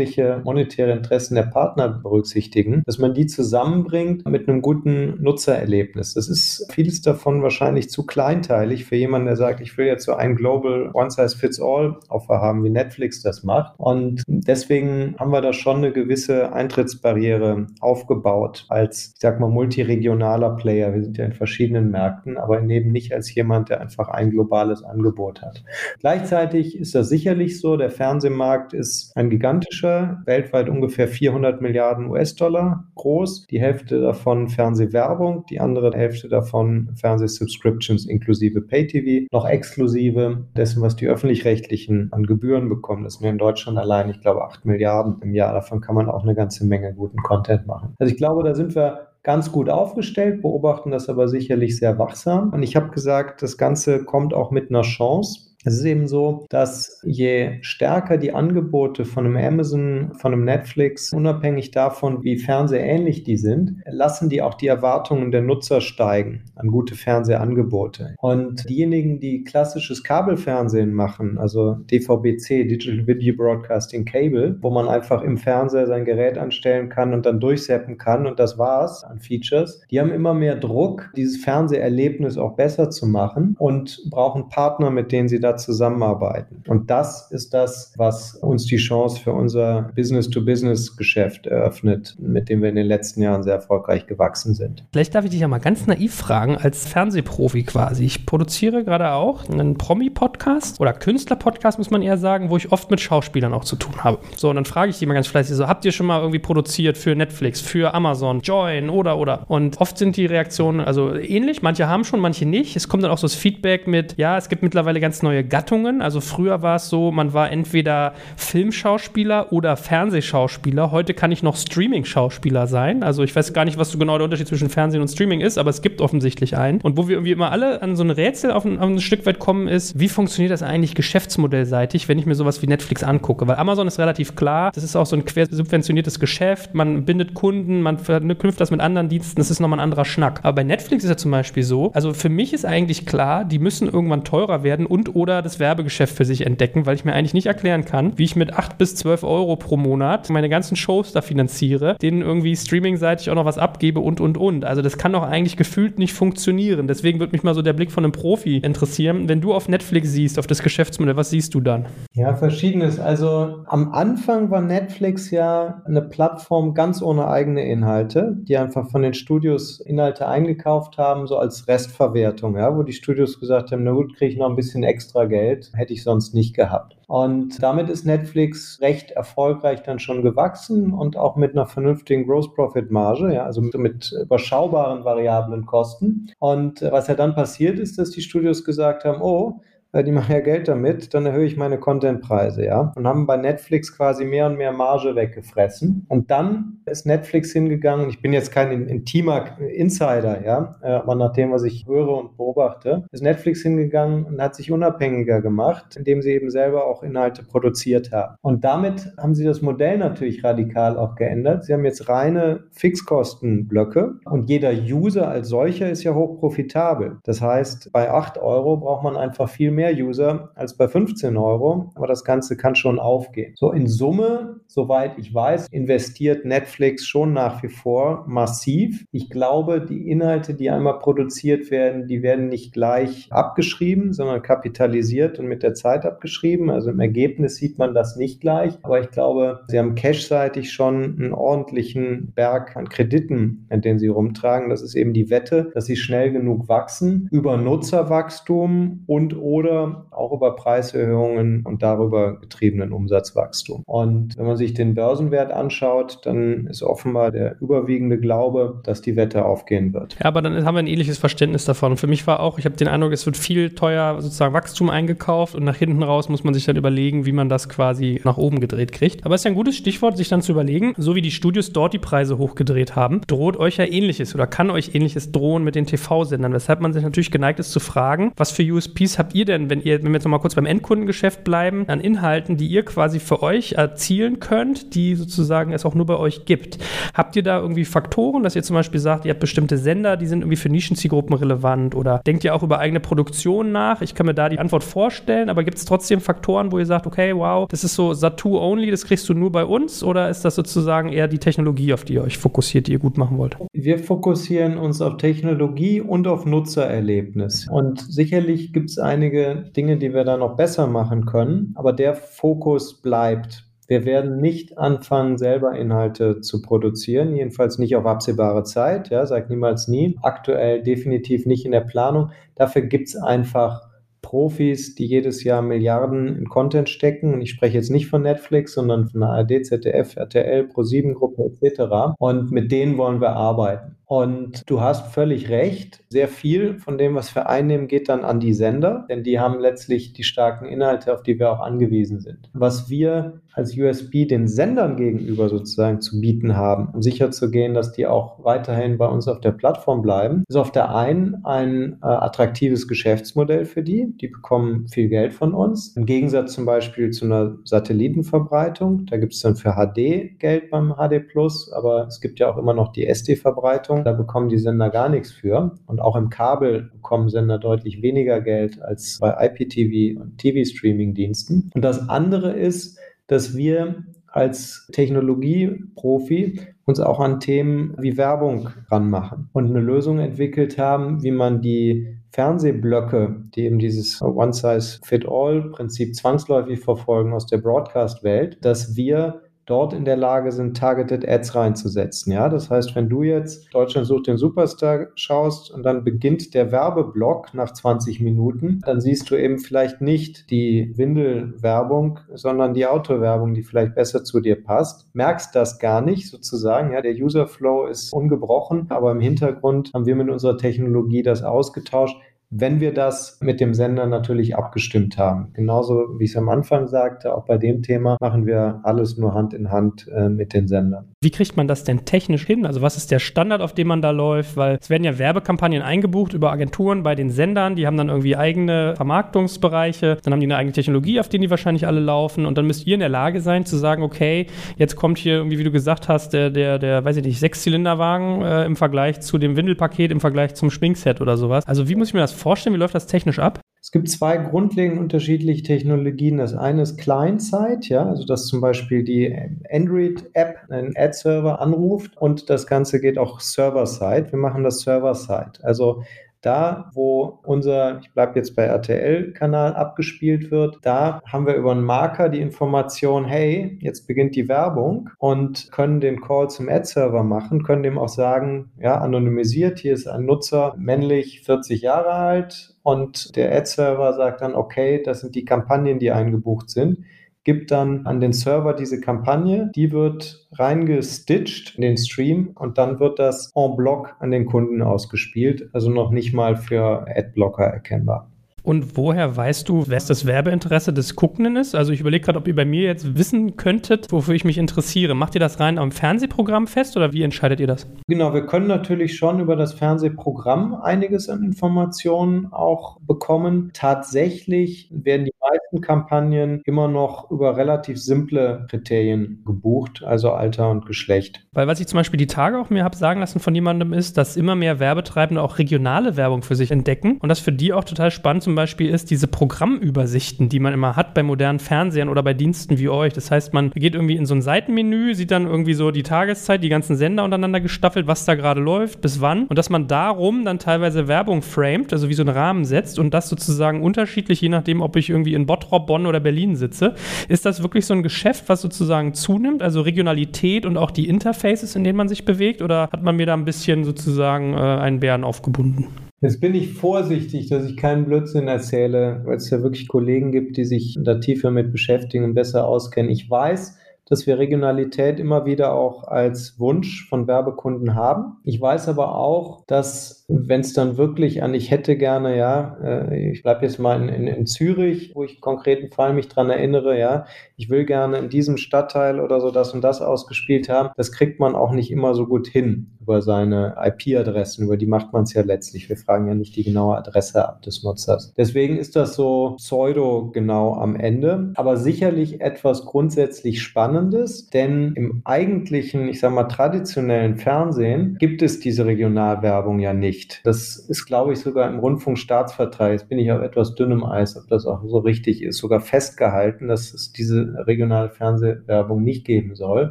[0.00, 6.14] verständliche monetäre Interessen der Partner berücksichtigen, dass man die zusammenbringt mit einem guten Nutzererlebnis.
[6.14, 10.14] Das ist vieles davon wahrscheinlich zu kleinteilig für jemanden, der sagt, ich will jetzt so
[10.14, 13.74] ein Global One-Size-Fits-All-Offer haben, wie Netflix das macht.
[13.78, 20.56] Und deswegen haben wir da schon eine gewisse Eintrittsbarriere aufgebaut als, ich sag mal, multiregionaler
[20.56, 20.94] Player.
[20.94, 24.82] Wir sind ja in verschiedenen Märkten, aber eben nicht als jemand, der einfach ein globales
[24.82, 25.62] Angebot hat.
[26.00, 29.89] Gleichzeitig ist das sicherlich so, der Fernsehmarkt ist ein gigantischer,
[30.24, 33.46] weltweit ungefähr 400 Milliarden US-Dollar groß.
[33.46, 40.96] Die Hälfte davon Fernsehwerbung, die andere Hälfte davon Fernsehsubscriptions inklusive Pay-TV, noch exklusive dessen, was
[40.96, 43.04] die öffentlich-rechtlichen an Gebühren bekommen.
[43.04, 45.52] Das sind in Deutschland allein, ich glaube, 8 Milliarden im Jahr.
[45.52, 47.94] Davon kann man auch eine ganze Menge guten Content machen.
[47.98, 52.50] Also ich glaube, da sind wir ganz gut aufgestellt, beobachten das aber sicherlich sehr wachsam.
[52.52, 55.49] Und ich habe gesagt, das Ganze kommt auch mit einer Chance.
[55.62, 61.12] Es ist eben so, dass je stärker die Angebote von einem Amazon, von einem Netflix,
[61.12, 66.68] unabhängig davon, wie fernsehähnlich die sind, lassen die auch die Erwartungen der Nutzer steigen an
[66.68, 68.14] gute Fernsehangebote.
[68.18, 75.22] Und diejenigen, die klassisches Kabelfernsehen machen, also DVB-C, Digital Video Broadcasting Cable, wo man einfach
[75.22, 79.82] im Fernseher sein Gerät anstellen kann und dann durchseppen kann und das war's an Features,
[79.90, 85.12] die haben immer mehr Druck, dieses Fernseherlebnis auch besser zu machen und brauchen Partner, mit
[85.12, 86.62] denen sie da zusammenarbeiten.
[86.68, 92.68] Und das ist das, was uns die Chance für unser Business-to-Business-Geschäft eröffnet, mit dem wir
[92.68, 94.84] in den letzten Jahren sehr erfolgreich gewachsen sind.
[94.92, 98.04] Vielleicht darf ich dich ja mal ganz naiv fragen, als Fernsehprofi quasi.
[98.04, 102.90] Ich produziere gerade auch einen Promi-Podcast oder Künstler-Podcast, muss man eher sagen, wo ich oft
[102.90, 104.18] mit Schauspielern auch zu tun habe.
[104.36, 106.38] So, und dann frage ich die mal ganz fleißig so, habt ihr schon mal irgendwie
[106.38, 109.44] produziert für Netflix, für Amazon, Join oder, oder?
[109.48, 111.62] Und oft sind die Reaktionen also ähnlich.
[111.62, 112.76] Manche haben schon, manche nicht.
[112.76, 116.02] Es kommt dann auch so das Feedback mit, ja, es gibt mittlerweile ganz neue Gattungen.
[116.02, 120.90] Also früher war es so, man war entweder Filmschauspieler oder Fernsehschauspieler.
[120.90, 123.02] Heute kann ich noch Streaming-Schauspieler sein.
[123.02, 125.58] Also ich weiß gar nicht, was so genau der Unterschied zwischen Fernsehen und Streaming ist,
[125.58, 126.80] aber es gibt offensichtlich einen.
[126.80, 129.26] Und wo wir irgendwie immer alle an so ein Rätsel auf ein, auf ein Stück
[129.26, 133.46] weit kommen, ist, wie funktioniert das eigentlich geschäftsmodellseitig, wenn ich mir sowas wie Netflix angucke?
[133.46, 137.82] Weil Amazon ist relativ klar, das ist auch so ein quersubventioniertes Geschäft, man bindet Kunden,
[137.82, 140.40] man verknüpft das mit anderen Diensten, das ist nochmal ein anderer Schnack.
[140.42, 143.58] Aber bei Netflix ist ja zum Beispiel so, also für mich ist eigentlich klar, die
[143.58, 147.34] müssen irgendwann teurer werden und oder das Werbegeschäft für sich entdecken, weil ich mir eigentlich
[147.34, 151.12] nicht erklären kann, wie ich mit 8 bis 12 Euro pro Monat meine ganzen Shows
[151.12, 154.64] da finanziere, denen irgendwie streamingseitig auch noch was abgebe und und und.
[154.64, 156.86] Also das kann doch eigentlich gefühlt nicht funktionieren.
[156.86, 159.28] Deswegen würde mich mal so der Blick von einem Profi interessieren.
[159.28, 161.86] Wenn du auf Netflix siehst, auf das Geschäftsmodell, was siehst du dann?
[162.14, 162.98] Ja, verschiedenes.
[162.98, 169.02] Also am Anfang war Netflix ja eine Plattform ganz ohne eigene Inhalte, die einfach von
[169.02, 173.92] den Studios Inhalte eingekauft haben, so als Restverwertung, ja, wo die Studios gesagt haben, na
[173.92, 176.96] gut, kriege ich noch ein bisschen extra Geld, hätte ich sonst nicht gehabt.
[177.06, 182.54] Und damit ist Netflix recht erfolgreich dann schon gewachsen und auch mit einer vernünftigen Gross
[182.54, 186.30] Profit Marge, ja, also mit überschaubaren variablen Kosten.
[186.38, 190.32] Und was ja dann passiert ist, dass die Studios gesagt haben, oh, äh, die machen
[190.32, 192.92] ja Geld damit, dann erhöhe ich meine Contentpreise, ja.
[192.94, 196.06] Und haben bei Netflix quasi mehr und mehr Marge weggefressen.
[196.08, 201.32] Und dann ist Netflix hingegangen, ich bin jetzt kein intimer Insider, ja, äh, aber nach
[201.32, 206.22] dem, was ich höre und beobachte, ist Netflix hingegangen und hat sich unabhängiger gemacht, indem
[206.22, 208.36] sie eben selber auch Inhalte produziert haben.
[208.42, 211.64] Und damit haben sie das Modell natürlich radikal auch geändert.
[211.64, 217.18] Sie haben jetzt reine Fixkostenblöcke und jeder User als solcher ist ja hoch profitabel.
[217.24, 221.92] Das heißt, bei 8 Euro braucht man einfach viel mehr User als bei 15 Euro,
[221.94, 223.54] aber das Ganze kann schon aufgehen.
[223.56, 229.04] So in Summe, soweit ich weiß, investiert Netflix schon nach wie vor massiv.
[229.10, 235.38] Ich glaube, die Inhalte, die einmal produziert werden, die werden nicht gleich abgeschrieben, sondern kapitalisiert
[235.38, 236.70] und mit der Zeit abgeschrieben.
[236.70, 238.78] Also im Ergebnis sieht man das nicht gleich.
[238.82, 244.08] Aber ich glaube, sie haben cashseitig schon einen ordentlichen Berg an Krediten, an denen sie
[244.08, 244.70] rumtragen.
[244.70, 249.69] Das ist eben die Wette, dass sie schnell genug wachsen über Nutzerwachstum und oder
[250.10, 253.82] auch über Preiserhöhungen und darüber getriebenen Umsatzwachstum.
[253.86, 259.16] Und wenn man sich den Börsenwert anschaut, dann ist offenbar der überwiegende Glaube, dass die
[259.16, 260.16] Wette aufgehen wird.
[260.20, 261.96] Ja, aber dann haben wir ein ähnliches Verständnis davon.
[261.96, 265.54] Für mich war auch, ich habe den Eindruck, es wird viel teuer sozusagen Wachstum eingekauft
[265.54, 268.60] und nach hinten raus muss man sich dann überlegen, wie man das quasi nach oben
[268.60, 269.24] gedreht kriegt.
[269.24, 271.72] Aber es ist ja ein gutes Stichwort, sich dann zu überlegen, so wie die Studios
[271.72, 275.74] dort die Preise hochgedreht haben, droht euch ja ähnliches oder kann euch ähnliches drohen mit
[275.74, 279.44] den TV-Sendern, weshalb man sich natürlich geneigt ist zu fragen, was für USPs habt ihr
[279.44, 282.84] denn, wenn ihr, wenn wir jetzt nochmal kurz beim Endkundengeschäft bleiben, an Inhalten, die ihr
[282.84, 286.78] quasi für euch erzielen könnt, die sozusagen es auch nur bei euch gibt.
[287.14, 290.26] Habt ihr da irgendwie Faktoren, dass ihr zum Beispiel sagt, ihr habt bestimmte Sender, die
[290.26, 294.00] sind irgendwie für Nischenzielgruppen relevant oder denkt ihr auch über eigene Produktion nach?
[294.00, 297.06] Ich kann mir da die Antwort vorstellen, aber gibt es trotzdem Faktoren, wo ihr sagt,
[297.06, 300.44] okay, wow, das ist so Satu only, das kriegst du nur bei uns oder ist
[300.44, 303.56] das sozusagen eher die Technologie, auf die ihr euch fokussiert, die ihr gut machen wollt?
[303.72, 307.66] Wir fokussieren uns auf Technologie und auf Nutzererlebnis.
[307.70, 312.14] Und sicherlich gibt es einige Dinge, die wir da noch besser machen können, aber der
[312.14, 313.64] Fokus bleibt.
[313.86, 319.50] Wir werden nicht anfangen, selber Inhalte zu produzieren, jedenfalls nicht auf absehbare Zeit, ja, sag
[319.50, 320.16] niemals nie.
[320.22, 322.30] Aktuell definitiv nicht in der Planung.
[322.54, 323.90] Dafür gibt es einfach
[324.22, 327.34] Profis, die jedes Jahr Milliarden in Content stecken.
[327.34, 332.14] Und ich spreche jetzt nicht von Netflix, sondern von der ARD, ZDF, RTL, Pro7-Gruppe etc.
[332.18, 333.96] Und mit denen wollen wir arbeiten.
[334.10, 336.02] Und du hast völlig recht.
[336.08, 339.60] Sehr viel von dem, was wir einnehmen, geht dann an die Sender, denn die haben
[339.60, 342.50] letztlich die starken Inhalte, auf die wir auch angewiesen sind.
[342.52, 348.06] Was wir als USB den Sendern gegenüber sozusagen zu bieten haben, um sicherzugehen, dass die
[348.06, 352.88] auch weiterhin bei uns auf der Plattform bleiben, ist auf der einen ein äh, attraktives
[352.88, 354.16] Geschäftsmodell für die.
[354.20, 355.96] Die bekommen viel Geld von uns.
[355.96, 359.06] Im Gegensatz zum Beispiel zu einer Satellitenverbreitung.
[359.06, 362.56] Da gibt es dann für HD Geld beim HD Plus, aber es gibt ja auch
[362.56, 363.99] immer noch die SD-Verbreitung.
[364.04, 365.78] Da bekommen die Sender gar nichts für.
[365.86, 371.70] Und auch im Kabel bekommen Sender deutlich weniger Geld als bei IPTV und TV-Streaming-Diensten.
[371.74, 379.48] Und das andere ist, dass wir als Technologieprofi uns auch an Themen wie Werbung ranmachen
[379.52, 387.32] und eine Lösung entwickelt haben, wie man die Fernsehblöcke, die eben dieses One-Size-Fit-All-Prinzip zwangsläufig verfolgen
[387.32, 392.32] aus der Broadcast-Welt, dass wir dort in der Lage sind, Targeted Ads reinzusetzen.
[392.32, 396.72] Ja, das heißt, wenn du jetzt Deutschland sucht den Superstar schaust und dann beginnt der
[396.72, 403.54] Werbeblock nach 20 Minuten, dann siehst du eben vielleicht nicht die Windelwerbung, sondern die Autowerbung,
[403.54, 405.06] die vielleicht besser zu dir passt.
[405.14, 406.92] Merkst das gar nicht sozusagen.
[406.92, 411.42] Ja, der User Flow ist ungebrochen, aber im Hintergrund haben wir mit unserer Technologie das
[411.42, 412.16] ausgetauscht
[412.50, 415.52] wenn wir das mit dem Sender natürlich abgestimmt haben.
[415.54, 419.34] Genauso wie ich es am Anfang sagte, auch bei dem Thema machen wir alles nur
[419.34, 421.12] Hand in Hand äh, mit den Sendern.
[421.22, 422.66] Wie kriegt man das denn technisch hin?
[422.66, 424.56] Also was ist der Standard, auf dem man da läuft?
[424.56, 428.36] Weil es werden ja Werbekampagnen eingebucht über Agenturen bei den Sendern, die haben dann irgendwie
[428.36, 432.58] eigene Vermarktungsbereiche, dann haben die eine eigene Technologie, auf denen die wahrscheinlich alle laufen und
[432.58, 435.64] dann müsst ihr in der Lage sein zu sagen, okay, jetzt kommt hier irgendwie, wie
[435.64, 439.56] du gesagt hast, der, der, der weiß ich nicht, Sechszylinderwagen äh, im Vergleich zu dem
[439.56, 441.64] Windelpaket, im Vergleich zum Schminkset oder sowas.
[441.66, 442.74] Also wie muss ich mir das vorstellen?
[442.74, 443.60] Wie läuft das technisch ab?
[443.82, 446.36] Es gibt zwei grundlegend unterschiedliche Technologien.
[446.36, 449.34] Das eine ist Client-Side, ja, also dass zum Beispiel die
[449.70, 454.32] Android-App einen Ad-Server anruft und das Ganze geht auch Server-Side.
[454.32, 455.52] Wir machen das Server-Side.
[455.62, 456.02] Also
[456.42, 461.84] da, wo unser, ich bleibe jetzt bei RTL-Kanal abgespielt wird, da haben wir über einen
[461.84, 467.62] Marker die Information, hey, jetzt beginnt die Werbung und können den Call zum Ad-Server machen,
[467.62, 473.36] können dem auch sagen, ja, anonymisiert, hier ist ein Nutzer, männlich, 40 Jahre alt und
[473.36, 477.04] der Ad-Server sagt dann, okay, das sind die Kampagnen, die eingebucht sind
[477.44, 483.00] gibt dann an den Server diese Kampagne, die wird reingestitcht in den Stream und dann
[483.00, 488.29] wird das en bloc an den Kunden ausgespielt, also noch nicht mal für Adblocker erkennbar.
[488.62, 491.74] Und woher weißt du, wer das Werbeinteresse des Guckenden ist?
[491.74, 495.14] Also ich überlege gerade, ob ihr bei mir jetzt wissen könntet, wofür ich mich interessiere.
[495.14, 497.86] Macht ihr das rein am Fernsehprogramm fest oder wie entscheidet ihr das?
[498.08, 503.70] Genau, wir können natürlich schon über das Fernsehprogramm einiges an Informationen auch bekommen.
[503.72, 510.86] Tatsächlich werden die meisten Kampagnen immer noch über relativ simple Kriterien gebucht, also Alter und
[510.86, 511.46] Geschlecht.
[511.52, 514.16] Weil was ich zum Beispiel die Tage auch mir habe sagen lassen von jemandem ist,
[514.16, 517.84] dass immer mehr Werbetreibende auch regionale Werbung für sich entdecken und das für die auch
[517.84, 522.24] total spannend zum Beispiel ist diese Programmübersichten, die man immer hat bei modernen Fernsehern oder
[522.24, 523.12] bei Diensten wie euch.
[523.12, 526.64] Das heißt, man geht irgendwie in so ein Seitenmenü, sieht dann irgendwie so die Tageszeit,
[526.64, 530.44] die ganzen Sender untereinander gestaffelt, was da gerade läuft, bis wann und dass man darum
[530.44, 534.48] dann teilweise Werbung framed, also wie so einen Rahmen setzt und das sozusagen unterschiedlich, je
[534.48, 536.96] nachdem, ob ich irgendwie in Bottrop, Bonn oder Berlin sitze.
[537.28, 541.76] Ist das wirklich so ein Geschäft, was sozusagen zunimmt, also Regionalität und auch die Interfaces,
[541.76, 544.98] in denen man sich bewegt oder hat man mir da ein bisschen sozusagen äh, einen
[544.98, 546.09] Bären aufgebunden?
[546.22, 550.58] Jetzt bin ich vorsichtig, dass ich keinen Blödsinn erzähle, weil es ja wirklich Kollegen gibt,
[550.58, 553.10] die sich da tiefer mit beschäftigen und besser auskennen.
[553.10, 558.36] Ich weiß, dass wir Regionalität immer wieder auch als Wunsch von Werbekunden haben.
[558.44, 563.30] Ich weiß aber auch, dass wenn es dann wirklich an, ich hätte gerne, ja, äh,
[563.32, 566.50] ich bleibe jetzt mal in, in, in, Zürich, wo ich einen konkreten Fall mich dran
[566.50, 570.90] erinnere, ja, ich will gerne in diesem Stadtteil oder so das und das ausgespielt haben,
[570.96, 575.12] das kriegt man auch nicht immer so gut hin über seine IP-Adressen, über die macht
[575.12, 575.88] man es ja letztlich.
[575.88, 578.32] Wir fragen ja nicht die genaue Adresse ab des Nutzers.
[578.36, 584.92] Deswegen ist das so pseudo genau am Ende, aber sicherlich etwas grundsätzlich spannend Spannendes, denn
[584.94, 590.19] im eigentlichen, ich sage mal, traditionellen Fernsehen gibt es diese Regionalwerbung ja nicht.
[590.44, 594.48] Das ist, glaube ich, sogar im Rundfunkstaatsvertrag, jetzt bin ich auf etwas dünnem Eis, ob
[594.48, 599.90] das auch so richtig ist, sogar festgehalten, dass es diese regionale Fernsehwerbung nicht geben soll.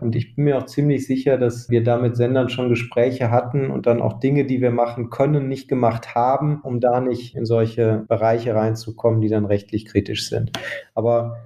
[0.00, 3.70] Und ich bin mir auch ziemlich sicher, dass wir da mit Sendern schon Gespräche hatten
[3.70, 7.44] und dann auch Dinge, die wir machen können, nicht gemacht haben, um da nicht in
[7.44, 10.52] solche Bereiche reinzukommen, die dann rechtlich kritisch sind.
[10.94, 11.36] Aber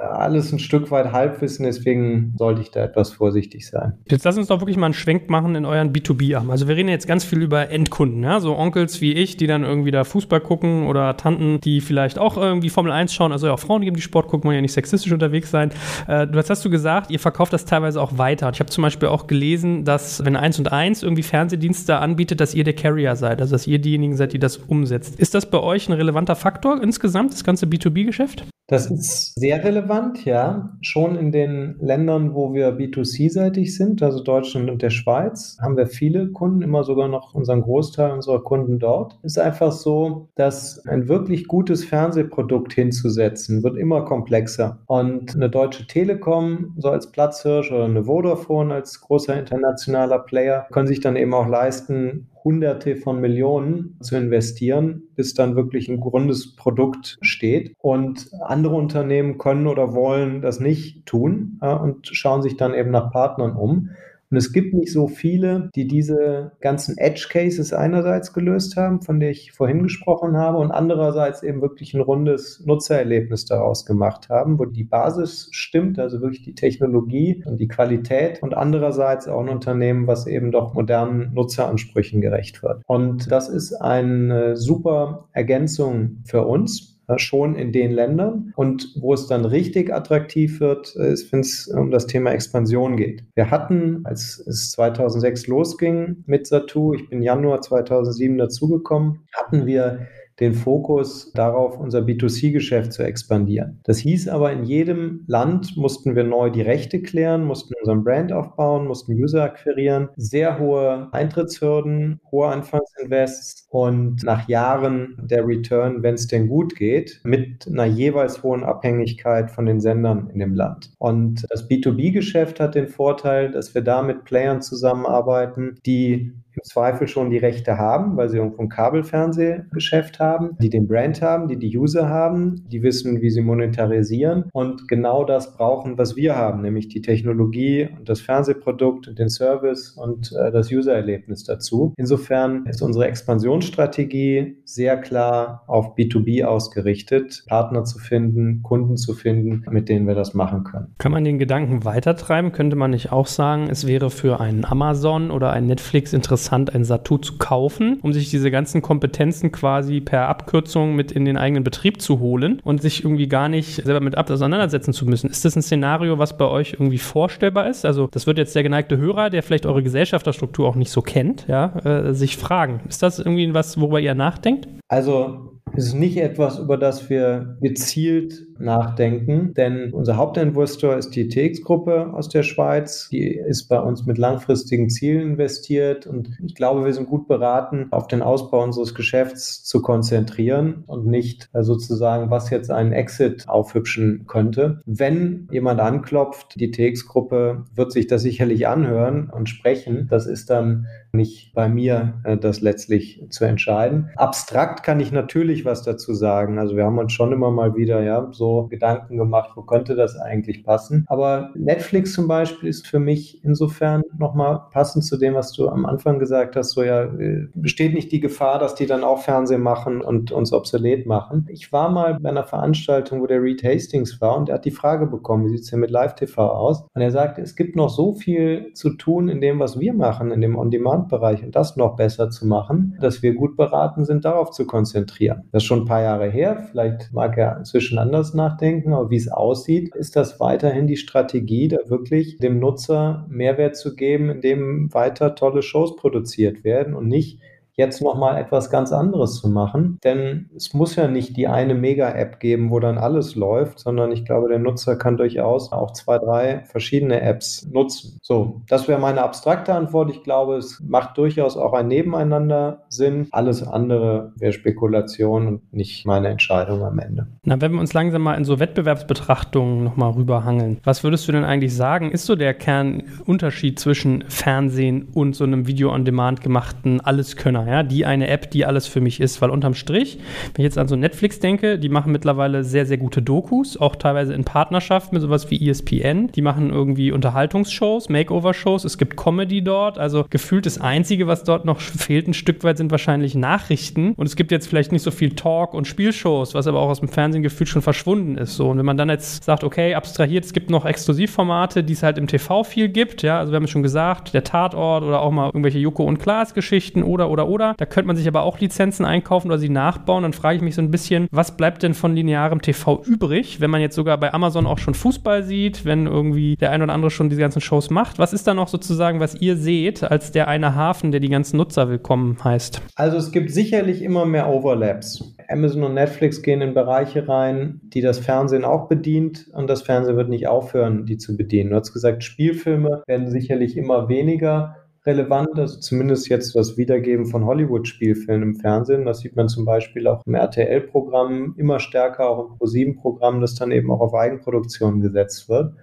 [0.00, 3.98] alles ein Stück weit Halbwissen, deswegen sollte ich da etwas vorsichtig sein.
[4.08, 6.50] Jetzt lass uns doch wirklich mal einen Schwenk machen in euren B2B-Arm.
[6.50, 8.40] Also wir reden jetzt ganz viel über Endkunden, ja?
[8.40, 12.36] so Onkels wie ich, die dann irgendwie da Fußball gucken oder Tanten, die vielleicht auch
[12.36, 14.72] irgendwie Formel 1 schauen, also auch Frauen, die geben die Sport gucken, wollen ja nicht
[14.72, 15.70] sexistisch unterwegs sein.
[16.08, 18.50] Äh, was hast du gesagt, ihr verkauft das teilweise auch weiter.
[18.52, 22.54] Ich habe zum Beispiel auch gelesen, dass wenn 1 und 1 irgendwie Fernsehdienste anbietet, dass
[22.54, 25.18] ihr der Carrier seid, also dass ihr diejenigen seid, die das umsetzt.
[25.18, 28.44] Ist das bei euch ein relevanter Faktor insgesamt, das ganze B2B-Geschäft?
[28.70, 29.89] Das ist sehr relevant,
[30.24, 30.70] ja.
[30.80, 35.86] Schon in den Ländern, wo wir B2C-seitig sind, also Deutschland und der Schweiz, haben wir
[35.86, 39.18] viele Kunden, immer sogar noch unseren Großteil unserer Kunden dort.
[39.22, 44.78] Ist einfach so, dass ein wirklich gutes Fernsehprodukt hinzusetzen, wird immer komplexer.
[44.86, 50.86] Und eine Deutsche Telekom, so als Platzhirsch oder eine Vodafone als großer internationaler Player, können
[50.86, 56.56] sich dann eben auch leisten, Hunderte von Millionen zu investieren, bis dann wirklich ein grundes
[56.56, 57.74] Produkt steht.
[57.78, 62.90] Und andere Unternehmen können oder wollen das nicht tun äh, und schauen sich dann eben
[62.90, 63.90] nach Partnern um.
[64.30, 69.18] Und es gibt nicht so viele, die diese ganzen Edge Cases einerseits gelöst haben, von
[69.18, 74.58] der ich vorhin gesprochen habe, und andererseits eben wirklich ein rundes Nutzererlebnis daraus gemacht haben,
[74.58, 79.48] wo die Basis stimmt, also wirklich die Technologie und die Qualität und andererseits auch ein
[79.48, 82.82] Unternehmen, was eben doch modernen Nutzeransprüchen gerecht wird.
[82.86, 88.52] Und das ist eine super Ergänzung für uns schon in den Ländern.
[88.56, 93.24] Und wo es dann richtig attraktiv wird, ist, wenn es um das Thema Expansion geht.
[93.34, 100.06] Wir hatten, als es 2006 losging mit Satu, ich bin Januar 2007 dazugekommen, hatten wir
[100.40, 103.80] den Fokus darauf, unser B2C-Geschäft zu expandieren.
[103.84, 108.32] Das hieß aber, in jedem Land mussten wir neu die Rechte klären, mussten unseren Brand
[108.32, 116.14] aufbauen, mussten User akquirieren, sehr hohe Eintrittshürden, hohe Anfangsinvests und nach Jahren der Return, wenn
[116.14, 120.92] es denn gut geht, mit einer jeweils hohen Abhängigkeit von den Sendern in dem Land.
[120.98, 127.08] Und das B2B-Geschäft hat den Vorteil, dass wir da mit Playern zusammenarbeiten, die im Zweifel
[127.08, 131.58] schon die Rechte haben, weil sie irgendwo ein Kabelfernsehgeschäft haben, die den Brand haben, die
[131.58, 136.60] die User haben, die wissen, wie sie monetarisieren und genau das brauchen, was wir haben,
[136.62, 141.94] nämlich die Technologie und das Fernsehprodukt und den Service und äh, das Usererlebnis dazu.
[141.96, 149.64] Insofern ist unsere Expansionsstrategie sehr klar auf B2B ausgerichtet, Partner zu finden, Kunden zu finden,
[149.70, 150.94] mit denen wir das machen können.
[150.98, 152.52] Kann man den Gedanken weitertreiben?
[152.52, 156.74] Könnte man nicht auch sagen, es wäre für einen Amazon oder ein Netflix interessant, interessant,
[156.74, 161.36] ein Satu zu kaufen, um sich diese ganzen Kompetenzen quasi per Abkürzung mit in den
[161.36, 165.30] eigenen Betrieb zu holen und sich irgendwie gar nicht selber mit auseinandersetzen zu müssen.
[165.30, 167.84] Ist das ein Szenario, was bei euch irgendwie vorstellbar ist?
[167.84, 171.46] Also das wird jetzt der geneigte Hörer, der vielleicht eure Gesellschafterstruktur auch nicht so kennt,
[171.48, 172.80] ja, äh, sich fragen.
[172.88, 174.68] Ist das irgendwie was, worüber ihr nachdenkt?
[174.88, 181.28] Also Es ist nicht etwas, über das wir gezielt nachdenken, denn unser Hauptinvestor ist die
[181.28, 183.08] TX-Gruppe aus der Schweiz.
[183.10, 187.88] Die ist bei uns mit langfristigen Zielen investiert und ich glaube, wir sind gut beraten,
[187.90, 193.48] auf den Ausbau unseres Geschäfts zu konzentrieren und nicht äh, sozusagen, was jetzt einen Exit
[193.48, 194.82] aufhübschen könnte.
[194.86, 200.06] Wenn jemand anklopft, die TX-Gruppe wird sich das sicherlich anhören und sprechen.
[200.10, 204.10] Das ist dann nicht bei mir, äh, das letztlich zu entscheiden.
[204.16, 206.58] Abstrakt kann ich natürlich was dazu sagen.
[206.58, 210.16] Also wir haben uns schon immer mal wieder ja so Gedanken gemacht, wo könnte das
[210.16, 211.04] eigentlich passen.
[211.08, 215.86] Aber Netflix zum Beispiel ist für mich insofern nochmal passend zu dem, was du am
[215.86, 216.70] Anfang gesagt hast.
[216.72, 220.52] So ja, äh, besteht nicht die Gefahr, dass die dann auch Fernsehen machen und uns
[220.52, 221.46] obsolet machen.
[221.48, 224.70] Ich war mal bei einer Veranstaltung, wo der Reed Hastings war und er hat die
[224.70, 226.84] Frage bekommen, wie sieht es denn mit Live-TV aus?
[226.94, 230.30] Und er sagte, es gibt noch so viel zu tun in dem, was wir machen,
[230.30, 234.50] in dem On-Demand-Bereich und das noch besser zu machen, dass wir gut beraten sind, darauf
[234.50, 235.48] zu konzentrieren.
[235.52, 236.66] Das ist schon ein paar Jahre her.
[236.70, 241.68] Vielleicht mag er inzwischen anders nachdenken, aber wie es aussieht, ist das weiterhin die Strategie,
[241.68, 247.38] da wirklich dem Nutzer Mehrwert zu geben, indem weiter tolle Shows produziert werden und nicht
[247.80, 249.98] jetzt nochmal etwas ganz anderes zu machen.
[250.04, 254.24] Denn es muss ja nicht die eine Mega-App geben, wo dann alles läuft, sondern ich
[254.24, 258.18] glaube, der Nutzer kann durchaus auch zwei, drei verschiedene Apps nutzen.
[258.22, 260.10] So, das wäre meine abstrakte Antwort.
[260.10, 263.28] Ich glaube, es macht durchaus auch ein Nebeneinander Sinn.
[263.32, 267.26] Alles andere wäre Spekulation und nicht meine Entscheidung am Ende.
[267.44, 271.44] Na, wenn wir uns langsam mal in so Wettbewerbsbetrachtungen nochmal rüberhangeln, was würdest du denn
[271.44, 277.69] eigentlich sagen, ist so der Kernunterschied zwischen Fernsehen und so einem Video-on-Demand gemachten Alleskönner?
[277.70, 279.40] Ja, die eine App, die alles für mich ist.
[279.40, 280.18] Weil unterm Strich,
[280.54, 283.96] wenn ich jetzt an so Netflix denke, die machen mittlerweile sehr, sehr gute Dokus, auch
[283.96, 286.28] teilweise in Partnerschaft mit sowas wie ESPN.
[286.28, 289.98] Die machen irgendwie Unterhaltungsshows, Makeover-Shows, es gibt Comedy dort.
[289.98, 294.14] Also gefühlt das Einzige, was dort noch fehlt, ein Stück weit sind wahrscheinlich Nachrichten.
[294.16, 297.00] Und es gibt jetzt vielleicht nicht so viel Talk- und Spielshows, was aber auch aus
[297.00, 298.56] dem Fernsehen gefühlt schon verschwunden ist.
[298.56, 298.68] So.
[298.68, 302.18] Und wenn man dann jetzt sagt, okay, abstrahiert, es gibt noch Exklusivformate, die es halt
[302.18, 305.30] im TV viel gibt, ja, also wir haben es schon gesagt, der Tatort oder auch
[305.30, 307.59] mal irgendwelche Joko und Klaas Geschichten oder, oder, oder.
[307.76, 310.22] Da könnte man sich aber auch Lizenzen einkaufen oder sie nachbauen.
[310.22, 313.70] Dann frage ich mich so ein bisschen, was bleibt denn von linearem TV übrig, wenn
[313.70, 317.10] man jetzt sogar bei Amazon auch schon Fußball sieht, wenn irgendwie der ein oder andere
[317.10, 318.18] schon diese ganzen Shows macht?
[318.18, 321.56] Was ist da noch sozusagen, was ihr seht, als der eine Hafen, der die ganzen
[321.56, 322.82] Nutzer willkommen heißt?
[322.96, 325.34] Also es gibt sicherlich immer mehr Overlaps.
[325.48, 330.16] Amazon und Netflix gehen in Bereiche rein, die das Fernsehen auch bedient und das Fernsehen
[330.16, 331.70] wird nicht aufhören, die zu bedienen.
[331.70, 337.44] Du hast gesagt, Spielfilme werden sicherlich immer weniger relevant, also zumindest jetzt das Wiedergeben von
[337.44, 339.06] Hollywood-Spielfilmen im Fernsehen.
[339.06, 343.70] Das sieht man zum Beispiel auch im RTL-Programm immer stärker, auch im ProSieben-Programm, das dann
[343.70, 345.74] eben auch auf Eigenproduktion gesetzt wird.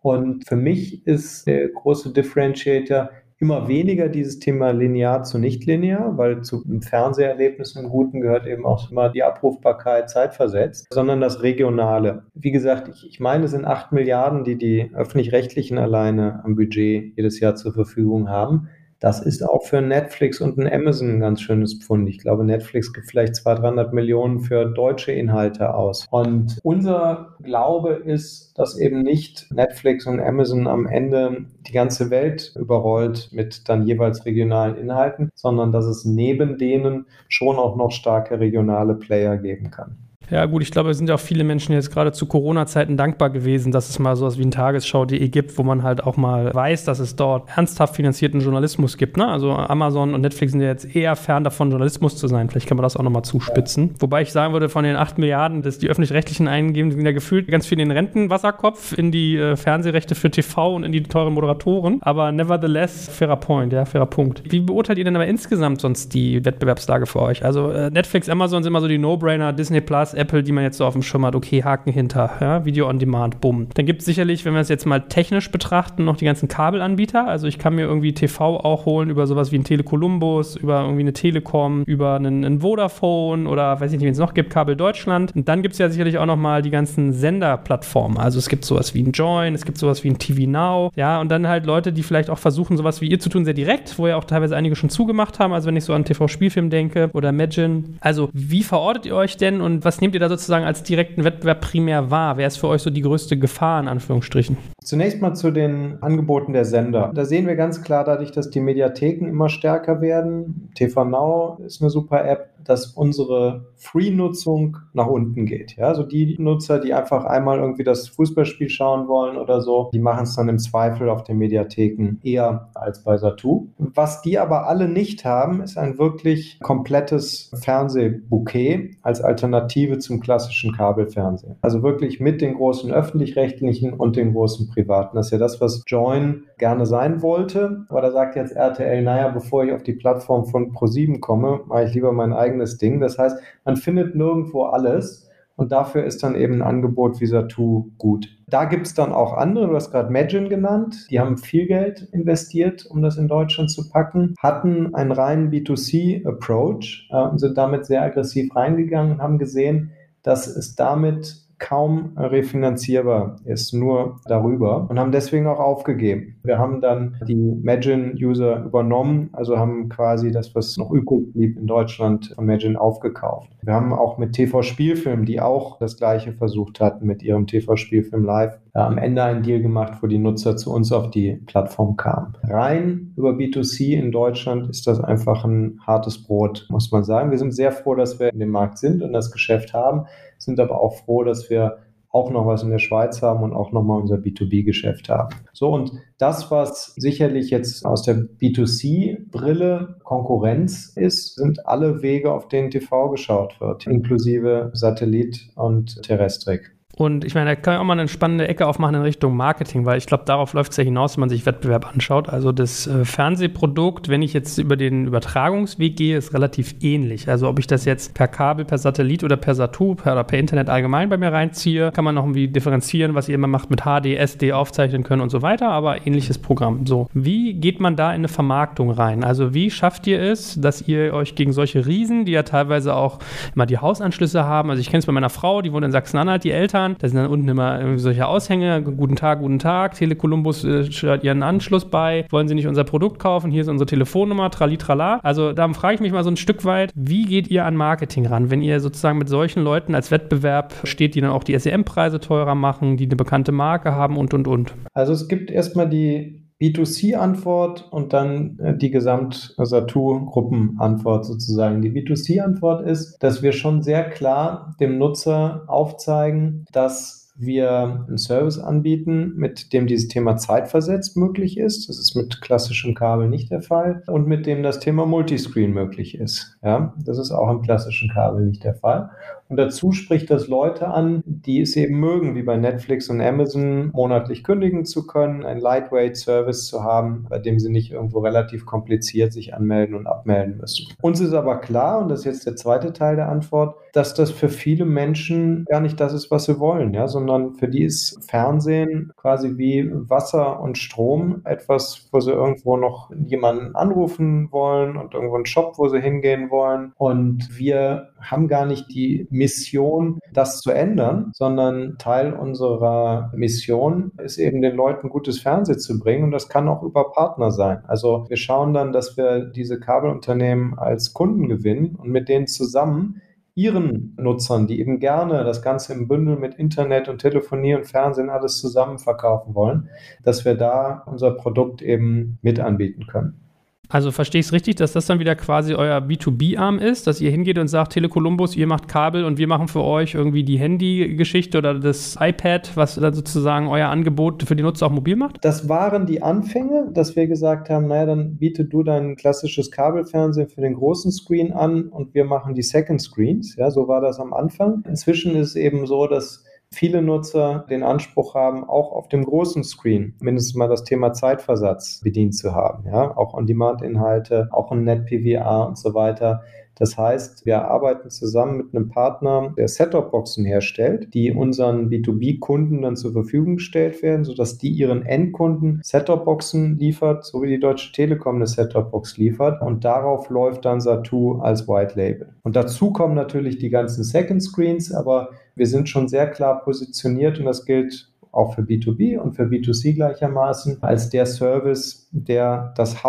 [0.00, 3.10] Und für mich ist der große Differentiator,
[3.44, 8.46] immer weniger dieses Thema linear zu nicht linear, weil zu einem Fernseherlebnis im Guten gehört
[8.46, 12.22] eben auch immer die Abrufbarkeit zeitversetzt, sondern das Regionale.
[12.32, 17.12] Wie gesagt, ich, ich meine, es sind acht Milliarden, die die öffentlich-rechtlichen alleine am Budget
[17.16, 18.70] jedes Jahr zur Verfügung haben.
[19.04, 22.08] Das ist auch für Netflix und ein Amazon ein ganz schönes Pfund.
[22.08, 26.06] Ich glaube, Netflix gibt vielleicht 200, 300 Millionen für deutsche Inhalte aus.
[26.10, 32.54] Und unser Glaube ist, dass eben nicht Netflix und Amazon am Ende die ganze Welt
[32.58, 38.40] überrollt mit dann jeweils regionalen Inhalten, sondern dass es neben denen schon auch noch starke
[38.40, 39.98] regionale Player geben kann.
[40.30, 43.30] Ja, gut, ich glaube, es sind ja auch viele Menschen jetzt gerade zu Corona-Zeiten dankbar
[43.30, 46.84] gewesen, dass es mal sowas wie ein Tagesschau.de gibt, wo man halt auch mal weiß,
[46.84, 49.16] dass es dort ernsthaft finanzierten Journalismus gibt.
[49.16, 49.26] Ne?
[49.26, 52.48] Also Amazon und Netflix sind ja jetzt eher fern davon, Journalismus zu sein.
[52.48, 53.94] Vielleicht kann man das auch nochmal zuspitzen.
[53.98, 57.48] Wobei ich sagen würde, von den 8 Milliarden, dass die öffentlich-rechtlichen eingeben, sind ja gefühlt
[57.48, 61.34] ganz viel in den Rentenwasserkopf, in die äh, Fernsehrechte für TV und in die teuren
[61.34, 61.98] Moderatoren.
[62.02, 64.42] Aber nevertheless, fairer Point, ja, fairer Punkt.
[64.50, 67.44] Wie beurteilt ihr denn aber insgesamt sonst die Wettbewerbslage für euch?
[67.44, 70.84] Also äh, Netflix, Amazon sind immer so die No-Brainer, Disney Plus, die man jetzt so
[70.84, 73.68] auf dem Schirm hat, okay, Haken hinter, ja, Video on Demand, bumm.
[73.74, 77.26] Dann gibt es sicherlich, wenn wir es jetzt mal technisch betrachten, noch die ganzen Kabelanbieter.
[77.26, 81.00] Also ich kann mir irgendwie TV auch holen über sowas wie ein Telekolumbus, über irgendwie
[81.00, 84.76] eine Telekom, über einen, einen Vodafone oder weiß ich nicht, wen es noch gibt, Kabel
[84.76, 85.34] Deutschland.
[85.34, 88.18] Und dann gibt es ja sicherlich auch noch mal die ganzen Senderplattformen.
[88.18, 91.20] Also es gibt sowas wie ein Join, es gibt sowas wie ein TV Now, ja,
[91.20, 93.98] und dann halt Leute, die vielleicht auch versuchen, sowas wie ihr zu tun, sehr direkt,
[93.98, 95.52] wo ja auch teilweise einige schon zugemacht haben.
[95.52, 97.84] Also wenn ich so an TV-Spielfilm denke oder Imagine.
[98.00, 101.62] Also wie verortet ihr euch denn und was nehmt ihr da sozusagen als direkten Wettbewerb
[101.62, 102.36] primär wahr?
[102.36, 104.58] Wer ist für euch so die größte Gefahr in Anführungsstrichen?
[104.84, 107.10] Zunächst mal zu den Angeboten der Sender.
[107.14, 110.70] Da sehen wir ganz klar dadurch, dass die Mediatheken immer stärker werden.
[110.74, 115.76] TV Now ist eine super App, dass unsere Free-Nutzung nach unten geht.
[115.76, 119.98] Ja, also die Nutzer, die einfach einmal irgendwie das Fußballspiel schauen wollen oder so, die
[119.98, 123.68] machen es dann im Zweifel auf den Mediatheken eher als bei Satu.
[123.78, 130.72] Was die aber alle nicht haben, ist ein wirklich komplettes Fernsehbouquet als Alternative zum klassischen
[130.72, 131.56] Kabelfernsehen.
[131.62, 135.16] Also wirklich mit den großen öffentlich-rechtlichen und den großen privaten.
[135.16, 137.84] Das ist ja das, was Join gerne sein wollte.
[137.88, 141.84] Aber da sagt jetzt RTL, naja, bevor ich auf die Plattform von Pro7 komme, mache
[141.84, 143.00] ich lieber mein eigenes Ding.
[143.00, 145.30] Das heißt, man findet nirgendwo alles.
[145.56, 148.28] Und dafür ist dann eben ein Angebot wie Satu gut.
[148.48, 152.08] Da gibt es dann auch andere, du hast gerade Magin genannt, die haben viel Geld
[152.12, 157.86] investiert, um das in Deutschland zu packen, hatten einen reinen B2C-Approach äh, und sind damit
[157.86, 159.92] sehr aggressiv reingegangen und haben gesehen,
[160.24, 166.36] dass es damit kaum refinanzierbar ist, nur darüber und haben deswegen auch aufgegeben.
[166.42, 171.66] Wir haben dann die Magin-User übernommen, also haben quasi das, was noch übrig blieb in
[171.66, 173.48] Deutschland von Magin aufgekauft.
[173.62, 178.58] Wir haben auch mit TV-Spielfilm, die auch das gleiche versucht hatten mit ihrem TV-Spielfilm Live,
[178.74, 182.34] äh, am Ende einen Deal gemacht, wo die Nutzer zu uns auf die Plattform kamen.
[182.42, 187.30] Rein über B2C in Deutschland ist das einfach ein hartes Brot, muss man sagen.
[187.30, 190.04] Wir sind sehr froh, dass wir in dem Markt sind und das Geschäft haben
[190.44, 191.78] sind aber auch froh, dass wir
[192.14, 195.34] auch noch was in der Schweiz haben und auch nochmal unser B2B-Geschäft haben.
[195.52, 202.46] So, und das, was sicherlich jetzt aus der B2C-Brille Konkurrenz ist, sind alle Wege, auf
[202.46, 206.73] denen TV geschaut wird, inklusive Satellit und Terrestrik.
[206.96, 209.84] Und ich meine, da kann man auch mal eine spannende Ecke aufmachen in Richtung Marketing,
[209.84, 212.28] weil ich glaube, darauf läuft es ja hinaus, wenn man sich Wettbewerb anschaut.
[212.28, 217.28] Also das äh, Fernsehprodukt, wenn ich jetzt über den Übertragungsweg gehe, ist relativ ähnlich.
[217.28, 220.38] Also ob ich das jetzt per Kabel, per Satellit oder per Satu per, oder per
[220.38, 223.82] Internet allgemein bei mir reinziehe, kann man noch irgendwie differenzieren, was ihr immer macht mit
[223.82, 226.86] HD, SD aufzeichnen können und so weiter, aber ähnliches Programm.
[226.86, 229.24] So, wie geht man da in eine Vermarktung rein?
[229.24, 233.18] Also wie schafft ihr es, dass ihr euch gegen solche Riesen, die ja teilweise auch
[233.54, 236.44] immer die Hausanschlüsse haben, also ich kenne es bei meiner Frau, die wohnt in Sachsen-Anhalt,
[236.44, 236.96] die Eltern, fahren.
[236.98, 238.82] Da sind dann unten immer solche Aushänge.
[238.82, 239.94] Guten Tag, guten Tag.
[239.94, 242.26] Telekolumbus äh, stellt ihren Anschluss bei.
[242.30, 243.50] Wollen Sie nicht unser Produkt kaufen?
[243.50, 244.50] Hier ist unsere Telefonnummer.
[244.50, 245.20] Tralitrala.
[245.22, 248.26] Also da frage ich mich mal so ein Stück weit, wie geht ihr an Marketing
[248.26, 252.20] ran, wenn ihr sozusagen mit solchen Leuten als Wettbewerb steht, die dann auch die SEM-Preise
[252.20, 254.74] teurer machen, die eine bekannte Marke haben und, und, und?
[254.92, 261.80] Also es gibt erstmal die B2C-Antwort und dann äh, die Gesamt-Satu-Gruppen-Antwort sozusagen.
[261.82, 268.58] Die B2C-Antwort ist, dass wir schon sehr klar dem Nutzer aufzeigen, dass wir einen Service
[268.58, 271.88] anbieten, mit dem dieses Thema zeitversetzt möglich ist.
[271.88, 274.02] Das ist mit klassischem Kabel nicht der Fall.
[274.06, 276.56] Und mit dem das Thema Multiscreen möglich ist.
[276.62, 279.10] Ja, das ist auch im klassischen Kabel nicht der Fall.
[279.48, 283.90] Und dazu spricht das Leute an, die es eben mögen, wie bei Netflix und Amazon,
[283.92, 289.32] monatlich kündigen zu können, einen Lightweight-Service zu haben, bei dem sie nicht irgendwo relativ kompliziert
[289.32, 290.86] sich anmelden und abmelden müssen.
[291.02, 294.32] Uns ist aber klar, und das ist jetzt der zweite Teil der Antwort, dass das
[294.32, 298.18] für viele Menschen gar nicht das ist, was sie wollen, ja, sondern für die ist
[298.28, 305.14] Fernsehen quasi wie Wasser und Strom etwas, wo sie irgendwo noch jemanden anrufen wollen und
[305.14, 306.92] irgendwo einen Shop, wo sie hingehen wollen.
[306.96, 314.38] Und wir haben gar nicht die Mission, das zu ändern, sondern Teil unserer Mission ist
[314.38, 317.84] eben den Leuten gutes Fernsehen zu bringen und das kann auch über Partner sein.
[317.86, 323.20] Also wir schauen dann, dass wir diese Kabelunternehmen als Kunden gewinnen und mit denen zusammen
[323.54, 328.30] ihren Nutzern, die eben gerne das Ganze im Bündel mit Internet und Telefonie und Fernsehen
[328.30, 329.88] alles zusammen verkaufen wollen,
[330.22, 333.43] dass wir da unser Produkt eben mit anbieten können.
[333.88, 337.30] Also verstehe ich es richtig, dass das dann wieder quasi euer B2B-Arm ist, dass ihr
[337.30, 341.58] hingeht und sagt, Telekolumbus, ihr macht Kabel und wir machen für euch irgendwie die Handy-Geschichte
[341.58, 345.38] oder das iPad, was dann sozusagen euer Angebot für die Nutzer auch mobil macht?
[345.42, 350.48] Das waren die Anfänge, dass wir gesagt haben, naja, dann biete du dein klassisches Kabelfernsehen
[350.48, 353.56] für den großen Screen an und wir machen die Second Screens.
[353.56, 354.82] Ja, so war das am Anfang.
[354.88, 359.64] Inzwischen ist es eben so, dass viele Nutzer den Anspruch haben, auch auf dem großen
[359.64, 362.84] Screen mindestens mal das Thema Zeitversatz bedient zu haben.
[362.86, 366.42] Ja, auch On-Demand-Inhalte, auch ein NetPVA und so weiter.
[366.76, 372.96] Das heißt, wir arbeiten zusammen mit einem Partner, der Set-Top-Boxen herstellt, die unseren B2B-Kunden dann
[372.96, 378.36] zur Verfügung gestellt werden, sodass die ihren Endkunden Set-Top-Boxen liefert, so wie die Deutsche Telekom
[378.36, 379.62] eine Set-Top-Box liefert.
[379.62, 382.34] Und darauf läuft dann Satu als White Label.
[382.42, 387.38] Und dazu kommen natürlich die ganzen Second Screens, aber wir sind schon sehr klar positioniert
[387.38, 393.04] und das gilt auch für B2B und für B2C gleichermaßen als der Service, der das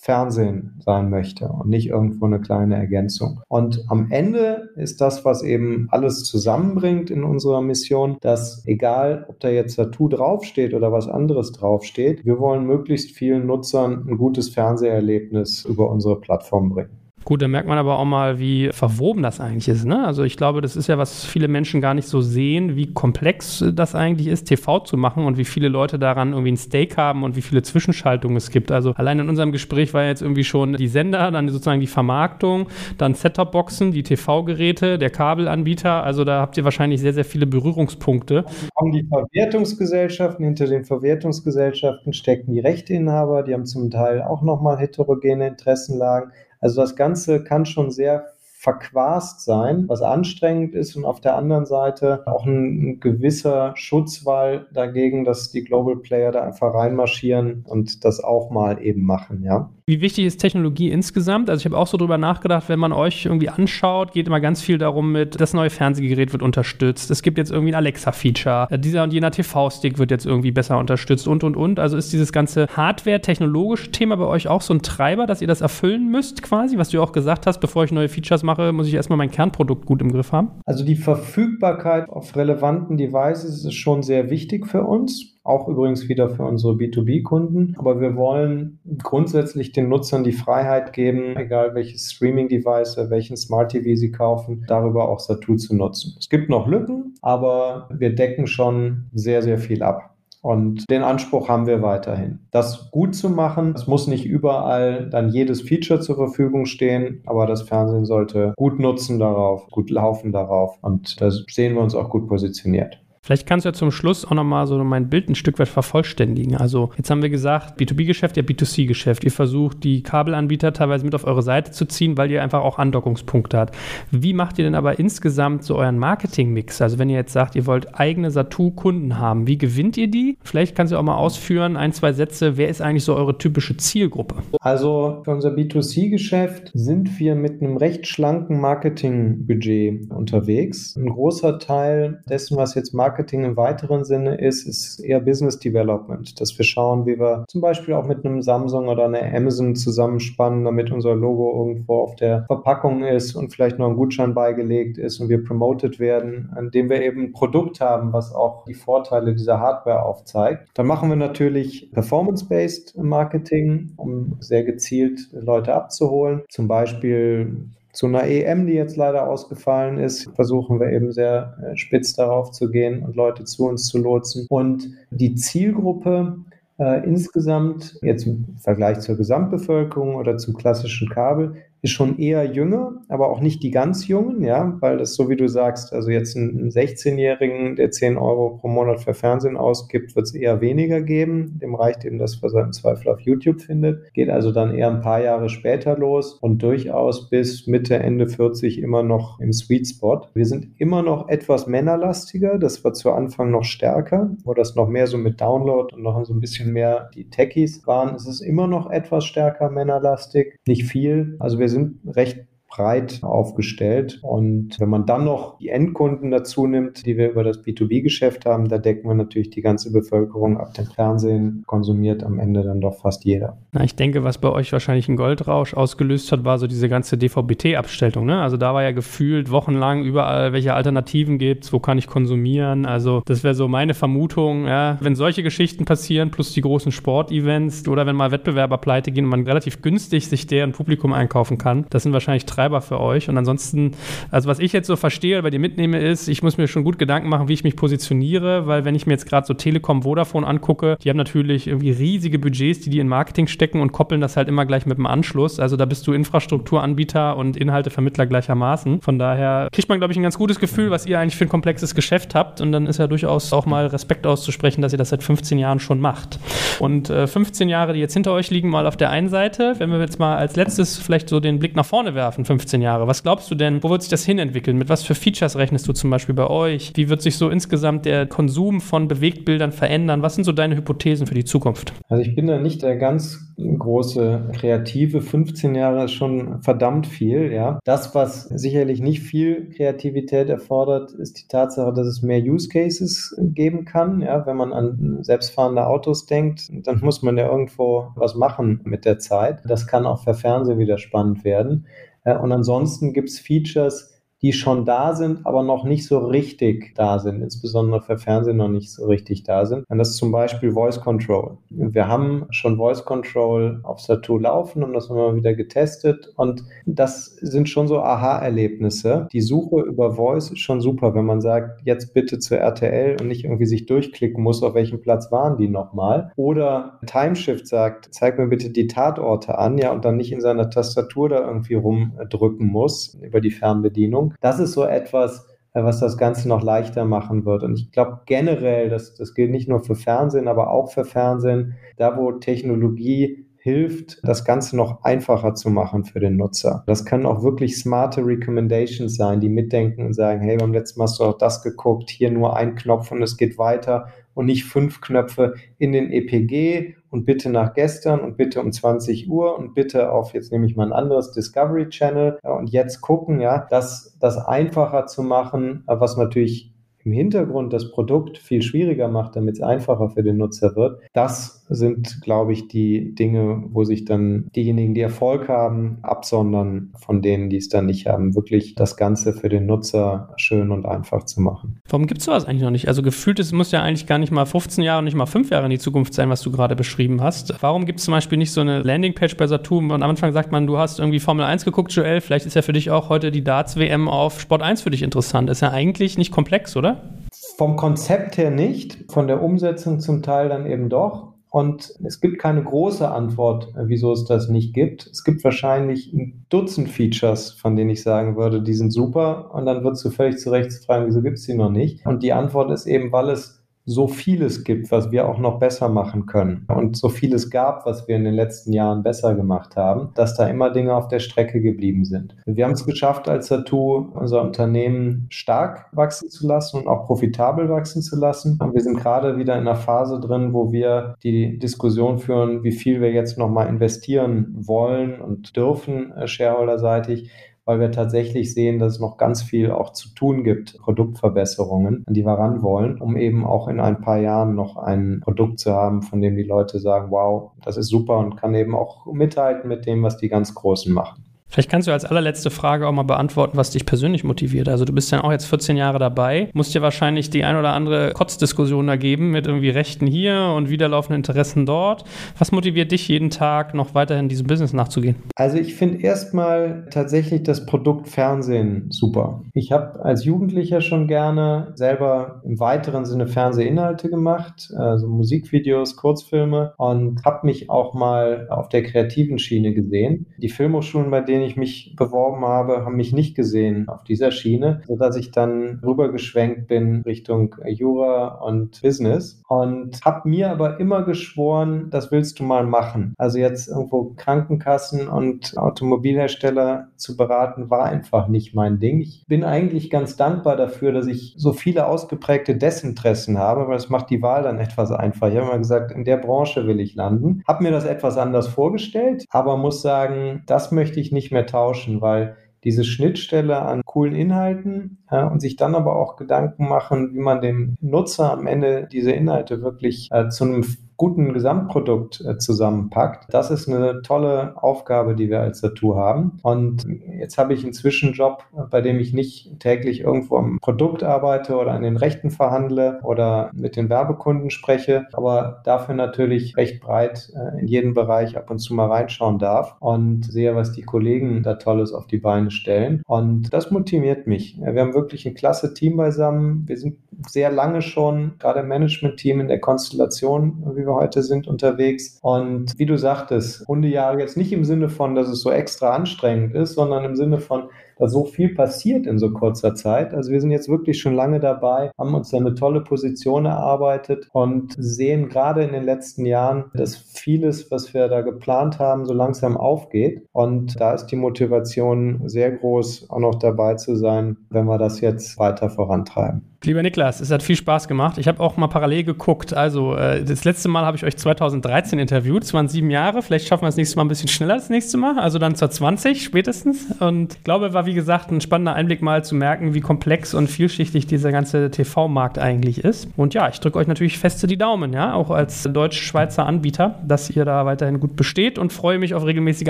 [0.00, 3.42] Hauptfernsehen sein möchte und nicht irgendwo eine kleine Ergänzung.
[3.48, 9.40] Und am Ende ist das, was eben alles zusammenbringt in unserer Mission, dass egal, ob
[9.40, 14.48] da jetzt Tattoo draufsteht oder was anderes draufsteht, wir wollen möglichst vielen Nutzern ein gutes
[14.48, 16.99] Fernseherlebnis über unsere Plattform bringen.
[17.24, 19.84] Gut, da merkt man aber auch mal, wie verwoben das eigentlich ist.
[19.84, 20.06] Ne?
[20.06, 23.62] Also ich glaube, das ist ja, was viele Menschen gar nicht so sehen, wie komplex
[23.74, 27.22] das eigentlich ist, TV zu machen und wie viele Leute daran irgendwie ein Stake haben
[27.22, 28.72] und wie viele Zwischenschaltungen es gibt.
[28.72, 32.68] Also allein in unserem Gespräch war jetzt irgendwie schon die Sender, dann sozusagen die Vermarktung,
[32.96, 36.02] dann Set-Top-Boxen, die TV-Geräte, der Kabelanbieter.
[36.02, 38.46] Also da habt ihr wahrscheinlich sehr, sehr viele Berührungspunkte.
[38.74, 44.78] Kommen die Verwertungsgesellschaften, hinter den Verwertungsgesellschaften stecken die Rechteinhaber, die haben zum Teil auch nochmal
[44.78, 46.32] heterogene Interessenlagen.
[46.60, 48.26] Also das Ganze kann schon sehr
[48.60, 54.66] verquast sein, was anstrengend ist und auf der anderen Seite auch ein, ein, gewisser Schutzwall
[54.74, 59.70] dagegen, dass die Global Player da einfach reinmarschieren und das auch mal eben machen, ja.
[59.90, 61.50] Wie wichtig ist Technologie insgesamt?
[61.50, 64.62] Also ich habe auch so drüber nachgedacht, wenn man euch irgendwie anschaut, geht immer ganz
[64.62, 67.10] viel darum mit, das neue Fernsehgerät wird unterstützt.
[67.10, 68.68] Es gibt jetzt irgendwie ein Alexa-Feature.
[68.78, 71.80] Dieser und jener TV-Stick wird jetzt irgendwie besser unterstützt und, und, und.
[71.80, 75.60] Also ist dieses ganze Hardware-technologische Thema bei euch auch so ein Treiber, dass ihr das
[75.60, 76.78] erfüllen müsst quasi?
[76.78, 79.86] Was du auch gesagt hast, bevor ich neue Features mache, muss ich erstmal mein Kernprodukt
[79.86, 80.52] gut im Griff haben?
[80.66, 86.28] Also die Verfügbarkeit auf relevanten Devices ist schon sehr wichtig für uns auch übrigens wieder
[86.30, 87.74] für unsere B2B-Kunden.
[87.78, 93.96] Aber wir wollen grundsätzlich den Nutzern die Freiheit geben, egal welches Streaming-Device welchen Smart TV
[93.96, 96.16] sie kaufen, darüber auch Satu zu nutzen.
[96.18, 100.10] Es gibt noch Lücken, aber wir decken schon sehr, sehr viel ab.
[100.42, 102.38] Und den Anspruch haben wir weiterhin.
[102.50, 107.46] Das gut zu machen, es muss nicht überall dann jedes Feature zur Verfügung stehen, aber
[107.46, 110.78] das Fernsehen sollte gut nutzen darauf, gut laufen darauf.
[110.80, 113.02] Und da sehen wir uns auch gut positioniert.
[113.22, 116.56] Vielleicht kannst du ja zum Schluss auch nochmal so mein Bild ein Stück weit vervollständigen.
[116.56, 119.24] Also jetzt haben wir gesagt, B2B-Geschäft, ja B2C-Geschäft.
[119.24, 122.78] Ihr versucht, die Kabelanbieter teilweise mit auf eure Seite zu ziehen, weil ihr einfach auch
[122.78, 123.76] Andockungspunkte habt.
[124.10, 126.80] Wie macht ihr denn aber insgesamt so euren Marketing-Mix?
[126.80, 130.38] Also wenn ihr jetzt sagt, ihr wollt eigene Satu-Kunden haben, wie gewinnt ihr die?
[130.42, 133.76] Vielleicht kannst du auch mal ausführen, ein, zwei Sätze, wer ist eigentlich so eure typische
[133.76, 134.36] Zielgruppe?
[134.60, 140.96] Also für unser B2C-Geschäft sind wir mit einem recht schlanken Marketing-Budget unterwegs.
[140.96, 145.58] Ein großer Teil dessen, was jetzt Marketing Marketing im weiteren Sinne ist, ist eher Business
[145.58, 149.74] Development, dass wir schauen, wie wir zum Beispiel auch mit einem Samsung oder einer Amazon
[149.74, 154.96] zusammenspannen, damit unser Logo irgendwo auf der Verpackung ist und vielleicht noch ein Gutschein beigelegt
[154.96, 159.34] ist und wir promoted werden, indem wir eben ein Produkt haben, was auch die Vorteile
[159.34, 160.68] dieser Hardware aufzeigt.
[160.74, 166.42] Dann machen wir natürlich Performance-Based Marketing, um sehr gezielt Leute abzuholen.
[166.48, 171.76] Zum Beispiel zu einer EM, die jetzt leider ausgefallen ist, versuchen wir eben sehr äh,
[171.76, 174.46] spitz darauf zu gehen und Leute zu uns zu lotsen.
[174.48, 176.38] Und die Zielgruppe
[176.78, 183.02] äh, insgesamt, jetzt im Vergleich zur Gesamtbevölkerung oder zum klassischen Kabel, ist schon eher jünger,
[183.08, 186.36] aber auch nicht die ganz Jungen, ja, weil das so wie du sagst, also jetzt
[186.36, 191.58] einen 16-Jährigen, der 10 Euro pro Monat für Fernsehen ausgibt, wird es eher weniger geben.
[191.60, 194.12] Dem reicht eben das, was er im Zweifel auf YouTube findet.
[194.12, 198.78] Geht also dann eher ein paar Jahre später los und durchaus bis Mitte, Ende 40
[198.78, 200.26] immer noch im Sweet Spot.
[200.34, 204.88] Wir sind immer noch etwas männerlastiger, das war zu Anfang noch stärker, wo das noch
[204.88, 208.14] mehr so mit Download und noch so ein bisschen mehr die Techies waren.
[208.14, 211.36] Es ist immer noch etwas stärker männerlastig, nicht viel.
[211.38, 214.20] Also wir sind recht breit aufgestellt.
[214.22, 218.68] Und wenn man dann noch die Endkunden dazu nimmt, die wir über das B2B-Geschäft haben,
[218.68, 220.72] da decken wir natürlich die ganze Bevölkerung ab.
[220.74, 223.58] Dem Fernsehen konsumiert am Ende dann doch fast jeder.
[223.72, 227.18] Na, ich denke, was bei euch wahrscheinlich einen Goldrausch ausgelöst hat, war so diese ganze
[227.18, 228.24] DVB-T-Abstellung.
[228.24, 228.40] Ne?
[228.40, 232.86] Also da war ja gefühlt wochenlang überall, welche Alternativen gibt es, wo kann ich konsumieren.
[232.86, 234.66] Also das wäre so meine Vermutung.
[234.66, 234.96] Ja?
[235.00, 239.30] Wenn solche Geschichten passieren, plus die großen Sportevents oder wenn mal Wettbewerber pleite gehen und
[239.30, 243.28] man relativ günstig sich deren Publikum einkaufen kann, das sind wahrscheinlich drei Treiber für euch.
[243.30, 243.92] Und ansonsten,
[244.30, 246.98] also was ich jetzt so verstehe, bei dir mitnehme, ist, ich muss mir schon gut
[246.98, 250.46] Gedanken machen, wie ich mich positioniere, weil wenn ich mir jetzt gerade so Telekom, Vodafone
[250.46, 254.36] angucke, die haben natürlich irgendwie riesige Budgets, die die in Marketing stecken und koppeln das
[254.36, 255.58] halt immer gleich mit dem Anschluss.
[255.58, 259.00] Also da bist du Infrastrukturanbieter und Inhaltevermittler gleichermaßen.
[259.00, 261.48] Von daher kriegt man, glaube ich, ein ganz gutes Gefühl, was ihr eigentlich für ein
[261.48, 262.60] komplexes Geschäft habt.
[262.60, 265.80] Und dann ist ja durchaus auch mal Respekt auszusprechen, dass ihr das seit 15 Jahren
[265.80, 266.38] schon macht.
[266.78, 269.90] Und äh, 15 Jahre, die jetzt hinter euch liegen, mal auf der einen Seite, wenn
[269.90, 273.06] wir jetzt mal als letztes vielleicht so den Blick nach vorne werfen, 15 Jahre.
[273.06, 274.76] Was glaubst du denn, wo wird sich das hinentwickeln?
[274.76, 276.90] Mit was für Features rechnest du zum Beispiel bei euch?
[276.96, 280.22] Wie wird sich so insgesamt der Konsum von Bewegtbildern verändern?
[280.22, 281.92] Was sind so deine Hypothesen für die Zukunft?
[282.08, 285.20] Also ich bin da nicht der ganz große Kreative.
[285.20, 287.78] 15 Jahre ist schon verdammt viel, ja.
[287.84, 293.32] Das, was sicherlich nicht viel Kreativität erfordert, ist die Tatsache, dass es mehr Use Cases
[293.38, 294.22] geben kann.
[294.22, 299.04] Ja, wenn man an selbstfahrende Autos denkt, dann muss man ja irgendwo was machen mit
[299.04, 299.60] der Zeit.
[299.66, 301.86] Das kann auch für Fernsehen wieder spannend werden.
[302.24, 307.18] Und ansonsten gibt es Features, die schon da sind, aber noch nicht so richtig da
[307.18, 309.84] sind, insbesondere für Fernsehen noch nicht so richtig da sind.
[309.88, 311.58] Und das ist zum Beispiel Voice Control.
[311.68, 316.64] Wir haben schon Voice Control auf Satu laufen und das haben wir wieder getestet und
[316.86, 319.28] das sind schon so Aha-Erlebnisse.
[319.32, 323.28] Die Suche über Voice ist schon super, wenn man sagt, jetzt bitte zur RTL und
[323.28, 326.32] nicht irgendwie sich durchklicken muss, auf welchem Platz waren die nochmal.
[326.36, 330.70] Oder Timeshift sagt, zeig mir bitte die Tatorte an, ja, und dann nicht in seiner
[330.70, 334.29] Tastatur da irgendwie rumdrücken muss über die Fernbedienung.
[334.40, 337.62] Das ist so etwas, äh, was das Ganze noch leichter machen wird.
[337.62, 341.74] Und ich glaube generell, das, das gilt nicht nur für Fernsehen, aber auch für Fernsehen,
[341.96, 346.82] da wo Technologie hilft, das Ganze noch einfacher zu machen für den Nutzer.
[346.86, 351.04] Das können auch wirklich smarte Recommendations sein, die mitdenken und sagen, hey, beim letzten Mal
[351.04, 354.64] hast du auch das geguckt, hier nur ein Knopf und es geht weiter und nicht
[354.64, 359.74] fünf Knöpfe in den EPG und bitte nach gestern und bitte um 20 Uhr und
[359.74, 364.16] bitte auf, jetzt nehme ich mal ein anderes Discovery Channel und jetzt gucken, ja, das,
[364.20, 369.62] das einfacher zu machen, was natürlich im Hintergrund das Produkt viel schwieriger macht, damit es
[369.62, 371.00] einfacher für den Nutzer wird.
[371.12, 377.22] Das sind, glaube ich, die Dinge, wo sich dann diejenigen, die Erfolg haben, absondern von
[377.22, 378.34] denen, die es dann nicht haben.
[378.34, 381.80] Wirklich das Ganze für den Nutzer schön und einfach zu machen.
[381.88, 382.88] Warum gibt es sowas eigentlich noch nicht?
[382.88, 385.64] Also gefühlt, es muss ja eigentlich gar nicht mal 15 Jahre, nicht mal 5 Jahre
[385.64, 387.54] in die Zukunft sein, was du gerade beschrieben hast.
[387.62, 390.52] Warum gibt es zum Beispiel nicht so eine Landingpage bei Saturn und am Anfang sagt
[390.52, 393.30] man, du hast irgendwie Formel 1 geguckt, Joel, vielleicht ist ja für dich auch heute
[393.30, 395.48] die Darts-WM auf Sport 1 für dich interessant.
[395.50, 397.14] Ist ja eigentlich nicht komplex, oder?
[397.56, 401.29] Vom Konzept her nicht, von der Umsetzung zum Teil dann eben doch.
[401.50, 405.08] Und es gibt keine große Antwort, wieso es das nicht gibt.
[405.08, 409.52] Es gibt wahrscheinlich ein Dutzend Features, von denen ich sagen würde, die sind super.
[409.52, 412.06] Und dann wird du völlig zu Recht fragen, wieso gibt es die noch nicht?
[412.06, 415.88] Und die Antwort ist eben, weil es so vieles gibt, was wir auch noch besser
[415.88, 420.10] machen können und so vieles gab, was wir in den letzten Jahren besser gemacht haben,
[420.14, 422.36] dass da immer Dinge auf der Strecke geblieben sind.
[422.46, 427.68] Wir haben es geschafft, als Satu unser Unternehmen stark wachsen zu lassen und auch profitabel
[427.68, 428.58] wachsen zu lassen.
[428.60, 432.72] Und wir sind gerade wieder in einer Phase drin, wo wir die Diskussion führen, wie
[432.72, 437.30] viel wir jetzt nochmal investieren wollen und dürfen, äh, shareholderseitig
[437.70, 442.14] weil wir tatsächlich sehen, dass es noch ganz viel auch zu tun gibt, Produktverbesserungen, an
[442.14, 445.72] die wir ran wollen, um eben auch in ein paar Jahren noch ein Produkt zu
[445.72, 449.68] haben, von dem die Leute sagen, wow, das ist super und kann eben auch mithalten
[449.68, 451.22] mit dem, was die ganz Großen machen.
[451.50, 454.68] Vielleicht kannst du als allerletzte Frage auch mal beantworten, was dich persönlich motiviert.
[454.68, 457.72] Also du bist ja auch jetzt 14 Jahre dabei, musst dir wahrscheinlich die ein oder
[457.72, 462.04] andere Kotzdiskussion ergeben mit irgendwie Rechten hier und widerlaufenden Interessen dort.
[462.38, 465.16] Was motiviert dich jeden Tag noch weiterhin diesem Business nachzugehen?
[465.34, 469.42] Also ich finde erstmal tatsächlich das Produkt Fernsehen super.
[469.52, 476.74] Ich habe als Jugendlicher schon gerne selber im weiteren Sinne Fernsehinhalte gemacht, also Musikvideos, Kurzfilme
[476.76, 480.26] und habe mich auch mal auf der kreativen Schiene gesehen.
[480.38, 484.30] Die Filmhochschulen, bei denen denen ich mich beworben habe, haben mich nicht gesehen auf dieser
[484.30, 491.02] Schiene, sodass ich dann rübergeschwenkt bin Richtung Jura und Business und habe mir aber immer
[491.02, 493.14] geschworen, das willst du mal machen.
[493.18, 499.00] Also jetzt irgendwo Krankenkassen und Automobilhersteller zu beraten, war einfach nicht mein Ding.
[499.00, 503.88] Ich bin eigentlich ganz dankbar dafür, dass ich so viele ausgeprägte Desinteressen habe, weil es
[503.88, 505.32] macht die Wahl dann etwas einfacher.
[505.32, 507.42] Ich habe immer gesagt, in der Branche will ich landen.
[507.48, 511.46] Habe mir das etwas anders vorgestellt, aber muss sagen, das möchte ich nicht nicht mehr
[511.46, 517.14] tauschen, weil diese Schnittstelle an coolen Inhalten ja, und sich dann aber auch Gedanken machen,
[517.14, 520.64] wie man dem Nutzer am Ende diese Inhalte wirklich äh, zu einem
[521.00, 523.32] guten Gesamtprodukt äh, zusammenpackt.
[523.32, 526.38] Das ist eine tolle Aufgabe, die wir als Satu haben.
[526.42, 526.86] Und
[527.18, 531.72] jetzt habe ich einen Zwischenjob, bei dem ich nicht täglich irgendwo am Produkt arbeite oder
[531.72, 537.60] an den Rechten verhandle oder mit den Werbekunden spreche, aber dafür natürlich recht breit äh,
[537.62, 541.54] in jeden Bereich ab und zu mal reinschauen darf und sehe, was die Kollegen da
[541.54, 543.02] Tolles auf die Beine stellen.
[543.06, 544.60] Und das motiviert mich.
[544.60, 546.64] Wir haben wirklich ein klasse Team beisammen.
[546.68, 551.22] Wir sind sehr lange schon, gerade im Management-Team in der Konstellation, wie wir wir heute
[551.22, 552.18] sind, unterwegs.
[552.22, 556.54] Und wie du sagtest, Hundejahre jetzt nicht im Sinne von, dass es so extra anstrengend
[556.54, 557.68] ist, sondern im Sinne von,
[558.00, 560.14] da so viel passiert in so kurzer Zeit.
[560.14, 564.28] Also wir sind jetzt wirklich schon lange dabei, haben uns da eine tolle Position erarbeitet
[564.32, 569.12] und sehen gerade in den letzten Jahren, dass vieles, was wir da geplant haben, so
[569.12, 570.26] langsam aufgeht.
[570.32, 575.00] Und da ist die Motivation sehr groß, auch noch dabei zu sein, wenn wir das
[575.00, 576.49] jetzt weiter vorantreiben.
[576.62, 578.18] Lieber Niklas, es hat viel Spaß gemacht.
[578.18, 579.54] Ich habe auch mal parallel geguckt.
[579.54, 582.44] Also, äh, das letzte Mal habe ich euch 2013 interviewt.
[582.44, 583.22] Es waren sieben Jahre.
[583.22, 585.18] Vielleicht schaffen wir es nächstes Mal ein bisschen schneller das nächste Mal.
[585.18, 586.88] Also dann zur 20 spätestens.
[587.00, 590.48] Und ich glaube, war wie gesagt ein spannender Einblick mal zu merken, wie komplex und
[590.48, 593.08] vielschichtig dieser ganze TV-Markt eigentlich ist.
[593.16, 597.30] Und ja, ich drücke euch natürlich feste die Daumen, ja, auch als deutsch-schweizer Anbieter, dass
[597.30, 599.68] ihr da weiterhin gut besteht und freue mich auf regelmäßige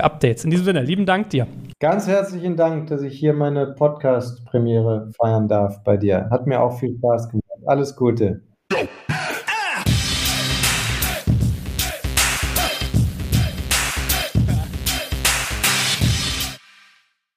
[0.00, 0.42] Updates.
[0.42, 1.46] In diesem Sinne, lieben Dank dir.
[1.78, 6.28] Ganz herzlichen Dank, dass ich hier meine Podcast-Premiere feiern darf bei dir.
[6.30, 7.46] Hat mir auch viel Spaß gemacht.
[7.66, 8.42] Alles Gute.